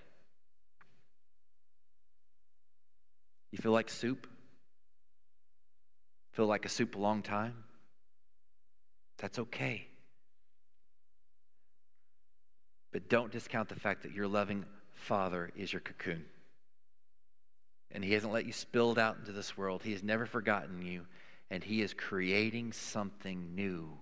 You 3.51 3.59
feel 3.59 3.73
like 3.73 3.91
soup? 3.91 4.27
Feel 6.33 6.47
like 6.47 6.65
a 6.65 6.69
soup 6.69 6.97
a 6.97 6.99
long 6.99 7.23
time? 7.23 7.65
That's 9.19 9.39
okay. 9.39 9.87
But 12.91 13.09
don't 13.09 13.31
discount 13.31 13.69
the 13.69 13.77
fact 13.77 14.03
that 14.03 14.13
your 14.13 14.27
loving 14.27 14.65
Father 14.95 15.51
is 15.57 15.73
your 15.73 15.81
cocoon. 15.81 16.25
And 17.91 18.03
He 18.03 18.13
hasn't 18.13 18.33
let 18.33 18.47
you 18.47 18.53
spill 18.53 18.93
it 18.93 18.99
out 18.99 19.19
into 19.19 19.33
this 19.33 19.57
world. 19.57 19.83
He 19.83 19.93
has 19.93 20.03
never 20.03 20.27
forgotten 20.27 20.83
you, 20.83 21.07
and 21.51 21.63
He 21.63 21.83
is 21.83 21.95
creating 21.95 22.73
something 22.73 23.55
new 23.55 23.99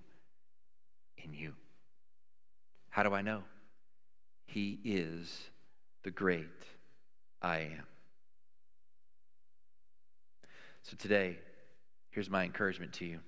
in 1.17 1.33
you. 1.33 1.55
How 2.91 3.03
do 3.03 3.15
I 3.15 3.23
know? 3.23 3.43
He 4.47 4.81
is 4.85 5.51
the 6.03 6.11
great 6.11 6.47
I 7.41 7.59
am. 7.59 7.87
So 10.83 10.97
today, 10.97 11.39
here's 12.11 12.31
my 12.31 12.45
encouragement 12.45 12.93
to 12.95 13.05
you 13.05 13.21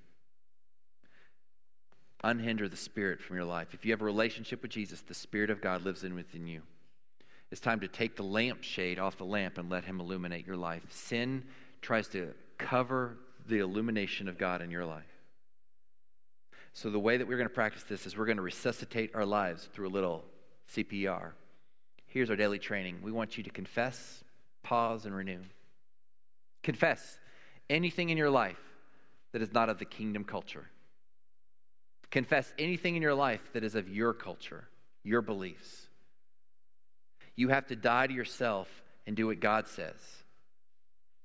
unhinder 2.25 2.69
the 2.69 2.77
Spirit 2.77 3.21
from 3.21 3.37
your 3.37 3.45
life. 3.45 3.75
If 3.75 3.85
you 3.85 3.93
have 3.93 4.03
a 4.03 4.05
relationship 4.05 4.63
with 4.63 4.71
Jesus, 4.71 5.01
the 5.01 5.15
Spirit 5.15 5.51
of 5.51 5.61
God 5.61 5.83
lives 5.85 6.05
in 6.05 6.15
within 6.15 6.47
you. 6.47 6.63
It's 7.51 7.61
time 7.61 7.81
to 7.81 7.89
take 7.89 8.17
the 8.17 8.23
lampshade 8.23 8.99
off 8.99 9.19
the 9.19 9.25
lamp 9.25 9.59
and 9.59 9.69
let 9.69 9.85
Him 9.85 10.01
illuminate 10.01 10.47
your 10.47 10.57
life. 10.57 10.83
Sin 10.89 11.43
tries 11.81 12.09
to 12.09 12.33
cover 12.59 13.19
the 13.47 13.59
illumination 13.59 14.29
of 14.29 14.39
God 14.39 14.63
in 14.63 14.71
your 14.71 14.85
life. 14.85 15.05
So, 16.73 16.89
the 16.89 16.99
way 16.99 17.19
that 17.19 17.29
we're 17.29 17.37
going 17.37 17.49
to 17.49 17.55
practice 17.55 17.83
this 17.83 18.07
is 18.07 18.17
we're 18.17 18.27
going 18.27 18.39
to 18.39 18.43
resuscitate 18.43 19.15
our 19.15 19.27
lives 19.27 19.69
through 19.73 19.89
a 19.89 19.91
little 19.91 20.25
CPR. 20.75 21.33
Here's 22.07 22.31
our 22.31 22.37
daily 22.37 22.59
training. 22.59 22.99
We 23.03 23.13
want 23.13 23.37
you 23.37 23.45
to 23.45 23.51
confess, 23.51 24.25
pause, 24.63 25.05
and 25.05 25.15
renew. 25.15 25.41
Confess 26.63 27.19
anything 27.69 28.11
in 28.11 28.17
your 28.17 28.31
life 28.31 28.61
that 29.33 29.43
is 29.43 29.53
not 29.53 29.69
of 29.69 29.79
the 29.79 29.85
kingdom 29.85 30.25
culture. 30.25 30.67
Confess 32.11 32.53
anything 32.59 32.97
in 32.97 33.03
your 33.03 33.15
life 33.15 33.41
that 33.55 33.65
is 33.65 33.75
of 33.75 33.89
your 33.89 34.13
culture, 34.13 34.69
your 35.03 35.23
beliefs. 35.23 35.89
You 37.37 37.49
have 37.49 37.67
to 37.69 37.77
die 37.77 38.07
to 38.07 38.13
yourself 38.13 38.69
and 39.07 39.17
do 39.17 39.27
what 39.27 39.41
God 39.41 39.67
says, 39.67 39.97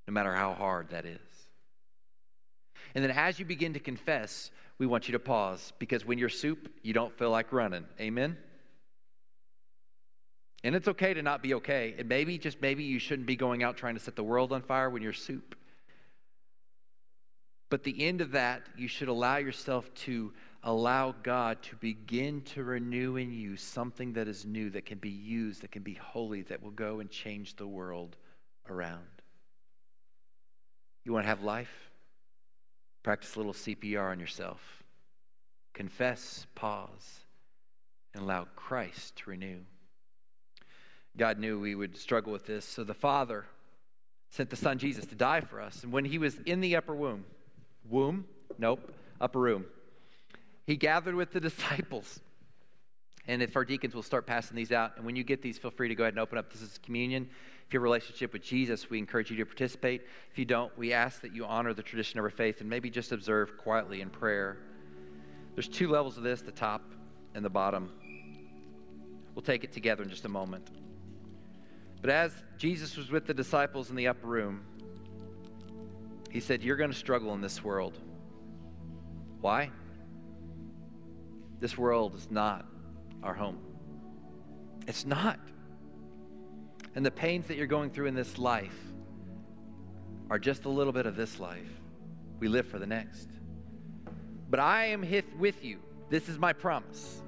no 0.08 0.14
matter 0.14 0.34
how 0.34 0.54
hard 0.54 0.90
that 0.90 1.06
is. 1.06 1.20
And 2.96 3.04
then 3.04 3.12
as 3.12 3.40
you 3.40 3.46
begin 3.46 3.74
to 3.74 3.80
confess, 3.80 4.52
we 4.78 4.86
want 4.86 5.08
you 5.08 5.14
to 5.14 5.20
pause 5.20 5.74
because 5.80 6.06
when 6.06 6.18
you're 6.18 6.30
soup, 6.30 6.70
you 6.84 6.94
don't 6.94 7.18
feel 7.18 7.32
like 7.32 7.52
running. 7.52 7.86
Amen? 8.00 8.38
And 10.64 10.76
it's 10.76 10.88
okay 10.88 11.14
to 11.14 11.22
not 11.22 11.42
be 11.42 11.54
okay. 11.56 11.96
And 11.98 12.10
maybe, 12.10 12.38
just 12.38 12.62
maybe, 12.62 12.84
you 12.84 13.00
shouldn't 13.00 13.28
be 13.28 13.36
going 13.36 13.64
out 13.64 13.78
trying 13.78 13.96
to 13.96 14.00
set 14.00 14.16
the 14.16 14.24
world 14.24 14.52
on 14.52 14.62
fire 14.62 14.90
when 14.90 15.02
you're 15.02 15.14
soup. 15.14 15.56
But 17.70 17.84
the 17.84 18.06
end 18.06 18.22
of 18.22 18.32
that, 18.32 18.64
you 18.78 18.88
should 18.88 19.08
allow 19.08 19.38
yourself 19.38 19.94
to 19.94 20.34
allow 20.64 21.14
God 21.24 21.62
to 21.64 21.76
begin 21.76 22.42
to 22.42 22.64
renew 22.64 23.18
in 23.18 23.32
you 23.32 23.56
something 23.56 24.14
that 24.14 24.28
is 24.28 24.46
new, 24.46 24.70
that 24.72 24.86
can 24.86 24.98
be 24.98 25.10
used, 25.10 25.62
that 25.62 25.72
can 25.72 25.84
be 25.84 25.94
holy, 25.94 26.42
that 26.44 26.64
will 26.64 26.72
go 26.72 27.00
and 27.00 27.10
change 27.10 27.56
the 27.56 27.68
world 27.68 28.16
around. 28.70 29.04
You 31.04 31.14
want 31.14 31.26
to 31.26 31.30
have 31.30 31.44
life? 31.44 31.92
Practice 33.08 33.36
a 33.36 33.40
little 33.40 33.54
CPR 33.54 34.12
on 34.12 34.20
yourself. 34.20 34.84
Confess, 35.74 36.46
pause, 36.56 37.22
and 38.14 38.22
allow 38.22 38.48
Christ 38.58 39.16
to 39.16 39.30
renew. 39.30 39.60
God 41.16 41.40
knew 41.40 41.58
we 41.58 41.74
would 41.74 41.96
struggle 41.96 42.34
with 42.34 42.46
this, 42.46 42.66
so 42.66 42.84
the 42.84 42.94
Father 42.94 43.46
sent 44.30 44.50
the 44.50 44.58
Son 44.58 44.78
Jesus 44.78 45.06
to 45.06 45.16
die 45.16 45.40
for 45.40 45.62
us. 45.62 45.86
And 45.86 45.94
when 45.94 46.04
he 46.04 46.18
was 46.18 46.36
in 46.46 46.60
the 46.60 46.76
upper 46.76 46.94
womb, 46.94 47.24
womb? 47.90 48.26
Nope, 48.58 48.92
upper 49.22 49.40
room. 49.40 49.64
He 50.66 50.76
gathered 50.76 51.16
with 51.16 51.32
the 51.32 51.40
disciples. 51.50 52.20
And 53.26 53.42
if 53.42 53.56
our 53.56 53.64
deacons 53.64 53.96
will 53.96 54.04
start 54.04 54.28
passing 54.28 54.58
these 54.58 54.74
out, 54.74 54.98
and 54.98 55.06
when 55.06 55.16
you 55.16 55.24
get 55.24 55.42
these, 55.42 55.58
feel 55.58 55.72
free 55.72 55.88
to 55.88 55.96
go 55.96 56.04
ahead 56.04 56.16
and 56.16 56.20
open 56.20 56.38
up. 56.38 56.52
This 56.52 56.62
is 56.62 56.78
communion. 56.80 57.30
If 57.68 57.74
you 57.74 57.80
have 57.80 57.84
a 57.84 57.84
relationship 57.84 58.32
with 58.32 58.44
Jesus, 58.44 58.90
we 58.90 58.98
encourage 58.98 59.30
you 59.30 59.36
to 59.38 59.46
participate. 59.46 60.04
If 60.32 60.40
you 60.40 60.46
don't, 60.46 60.76
we 60.78 60.94
ask 60.94 61.20
that 61.20 61.36
you 61.36 61.44
honor 61.44 61.74
the 61.74 61.84
tradition 61.84 62.18
of 62.18 62.24
our 62.24 62.30
faith 62.30 62.62
and 62.62 62.70
maybe 62.70 62.90
just 62.90 63.12
observe 63.12 63.58
quietly 63.58 64.00
in 64.00 64.10
prayer. 64.10 64.58
There's 65.54 65.68
two 65.68 65.90
levels 65.90 66.16
of 66.16 66.24
this 66.24 66.42
the 66.42 66.52
top 66.52 66.82
and 67.36 67.44
the 67.44 67.50
bottom. 67.50 67.92
We'll 69.36 69.44
take 69.44 69.66
it 69.66 69.74
together 69.74 70.02
in 70.02 70.10
just 70.10 70.24
a 70.24 70.30
moment. 70.30 70.70
But 72.00 72.10
as 72.10 72.32
Jesus 72.58 72.96
was 72.96 73.12
with 73.12 73.26
the 73.26 73.34
disciples 73.34 73.90
in 73.90 73.98
the 73.98 74.08
upper 74.08 74.28
room, 74.28 74.62
he 76.32 76.40
said, 76.40 76.64
You're 76.64 76.78
going 76.78 76.92
to 76.92 76.98
struggle 76.98 77.34
in 77.34 77.42
this 77.42 77.66
world. 77.66 77.98
Why? 79.42 79.72
This 81.60 81.78
world 81.78 82.16
is 82.16 82.32
not 82.32 82.66
our 83.24 83.34
home. 83.34 83.60
It's 84.88 85.06
not. 85.06 85.38
And 86.96 87.06
the 87.06 87.12
pains 87.12 87.48
that 87.48 87.58
you're 87.58 87.68
going 87.68 87.92
through 87.92 88.08
in 88.08 88.16
this 88.16 88.38
life 88.38 88.78
are 90.30 90.40
just 90.40 90.66
a 90.66 90.70
little 90.70 90.94
bit 90.94 91.06
of 91.06 91.16
this 91.16 91.40
life. 91.40 91.68
We 92.40 92.48
live 92.48 92.68
for 92.68 92.80
the 92.80 92.88
next. 92.88 93.30
But 94.50 94.60
I 94.60 94.88
am 94.88 95.06
with 95.38 95.64
you. 95.64 95.80
This 96.10 96.30
is 96.30 96.38
my 96.38 96.54
promise. 96.54 97.22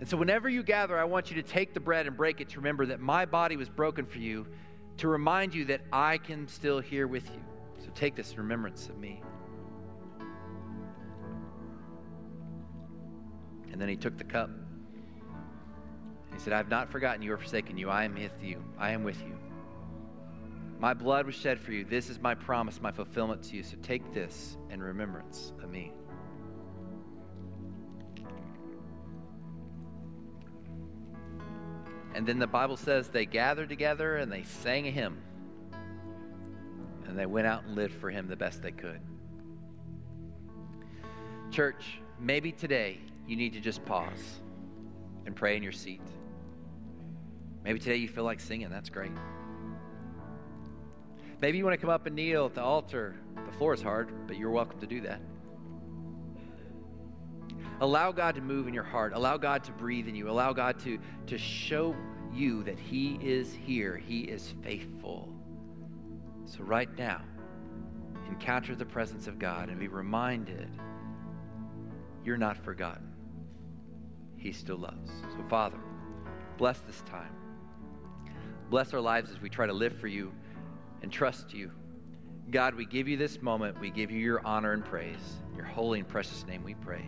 And 0.00 0.08
so, 0.08 0.16
whenever 0.16 0.48
you 0.48 0.62
gather, 0.62 0.98
I 0.98 1.04
want 1.04 1.30
you 1.30 1.40
to 1.40 1.48
take 1.48 1.74
the 1.74 1.80
bread 1.80 2.06
and 2.06 2.16
break 2.16 2.40
it 2.40 2.48
to 2.50 2.56
remember 2.56 2.86
that 2.86 3.00
my 3.00 3.24
body 3.24 3.56
was 3.56 3.68
broken 3.68 4.04
for 4.04 4.18
you, 4.18 4.46
to 4.96 5.08
remind 5.08 5.54
you 5.54 5.64
that 5.66 5.82
I 5.92 6.18
can 6.18 6.48
still 6.48 6.80
here 6.80 7.06
with 7.06 7.24
you. 7.30 7.40
So, 7.84 7.90
take 7.94 8.16
this 8.16 8.36
remembrance 8.36 8.88
of 8.88 8.98
me. 8.98 9.22
And 13.70 13.80
then 13.80 13.88
he 13.88 13.96
took 13.96 14.18
the 14.18 14.24
cup. 14.24 14.50
He 16.32 16.38
said, 16.38 16.52
I 16.52 16.56
have 16.56 16.68
not 16.68 16.90
forgotten 16.90 17.22
you 17.22 17.32
or 17.32 17.36
forsaken 17.36 17.76
you. 17.76 17.90
I 17.90 18.04
am 18.04 18.14
with 18.14 18.42
you. 18.42 18.62
I 18.78 18.90
am 18.90 19.04
with 19.04 19.20
you. 19.22 19.36
My 20.78 20.94
blood 20.94 21.26
was 21.26 21.34
shed 21.34 21.60
for 21.60 21.72
you. 21.72 21.84
This 21.84 22.10
is 22.10 22.20
my 22.20 22.34
promise, 22.34 22.80
my 22.80 22.90
fulfillment 22.90 23.44
to 23.44 23.56
you. 23.56 23.62
So 23.62 23.76
take 23.82 24.12
this 24.12 24.56
in 24.70 24.82
remembrance 24.82 25.52
of 25.62 25.70
me. 25.70 25.92
And 32.14 32.26
then 32.26 32.38
the 32.38 32.46
Bible 32.46 32.76
says 32.76 33.08
they 33.08 33.26
gathered 33.26 33.68
together 33.68 34.16
and 34.16 34.30
they 34.30 34.42
sang 34.42 34.86
a 34.86 34.90
hymn. 34.90 35.22
And 37.06 37.18
they 37.18 37.26
went 37.26 37.46
out 37.46 37.64
and 37.64 37.74
lived 37.74 37.94
for 37.94 38.10
him 38.10 38.26
the 38.26 38.36
best 38.36 38.62
they 38.62 38.72
could. 38.72 39.00
Church, 41.50 42.00
maybe 42.18 42.52
today 42.52 42.98
you 43.26 43.36
need 43.36 43.52
to 43.52 43.60
just 43.60 43.84
pause 43.84 44.40
and 45.26 45.36
pray 45.36 45.56
in 45.56 45.62
your 45.62 45.72
seat. 45.72 46.00
Maybe 47.64 47.78
today 47.78 47.96
you 47.96 48.08
feel 48.08 48.24
like 48.24 48.40
singing. 48.40 48.70
That's 48.70 48.90
great. 48.90 49.12
Maybe 51.40 51.58
you 51.58 51.64
want 51.64 51.74
to 51.74 51.80
come 51.80 51.90
up 51.90 52.06
and 52.06 52.14
kneel 52.14 52.46
at 52.46 52.54
the 52.54 52.62
altar. 52.62 53.16
The 53.46 53.52
floor 53.58 53.74
is 53.74 53.82
hard, 53.82 54.26
but 54.26 54.36
you're 54.36 54.50
welcome 54.50 54.78
to 54.80 54.86
do 54.86 55.00
that. 55.02 55.20
Allow 57.80 58.12
God 58.12 58.36
to 58.36 58.40
move 58.40 58.68
in 58.68 58.74
your 58.74 58.84
heart. 58.84 59.12
Allow 59.12 59.38
God 59.38 59.64
to 59.64 59.72
breathe 59.72 60.06
in 60.06 60.14
you. 60.14 60.30
Allow 60.30 60.52
God 60.52 60.78
to, 60.80 60.98
to 61.26 61.36
show 61.36 61.96
you 62.32 62.62
that 62.62 62.78
He 62.78 63.18
is 63.20 63.52
here. 63.52 63.96
He 63.96 64.20
is 64.20 64.54
faithful. 64.62 65.28
So, 66.44 66.62
right 66.62 66.96
now, 66.96 67.22
encounter 68.28 68.76
the 68.76 68.86
presence 68.86 69.26
of 69.26 69.38
God 69.38 69.68
and 69.68 69.80
be 69.80 69.88
reminded 69.88 70.68
you're 72.24 72.36
not 72.36 72.56
forgotten. 72.56 73.12
He 74.36 74.52
still 74.52 74.76
loves. 74.76 75.10
So, 75.10 75.44
Father, 75.48 75.78
bless 76.56 76.78
this 76.80 77.02
time. 77.02 77.34
Bless 78.72 78.94
our 78.94 79.02
lives 79.02 79.30
as 79.30 79.38
we 79.42 79.50
try 79.50 79.66
to 79.66 79.72
live 79.74 79.94
for 79.98 80.06
you 80.06 80.32
and 81.02 81.12
trust 81.12 81.52
you. 81.52 81.70
God, 82.50 82.74
we 82.74 82.86
give 82.86 83.06
you 83.06 83.18
this 83.18 83.42
moment. 83.42 83.78
We 83.78 83.90
give 83.90 84.10
you 84.10 84.18
your 84.18 84.40
honor 84.46 84.72
and 84.72 84.82
praise. 84.82 85.42
In 85.50 85.56
your 85.56 85.66
holy 85.66 85.98
and 85.98 86.08
precious 86.08 86.46
name 86.46 86.64
we 86.64 86.72
pray. 86.72 87.04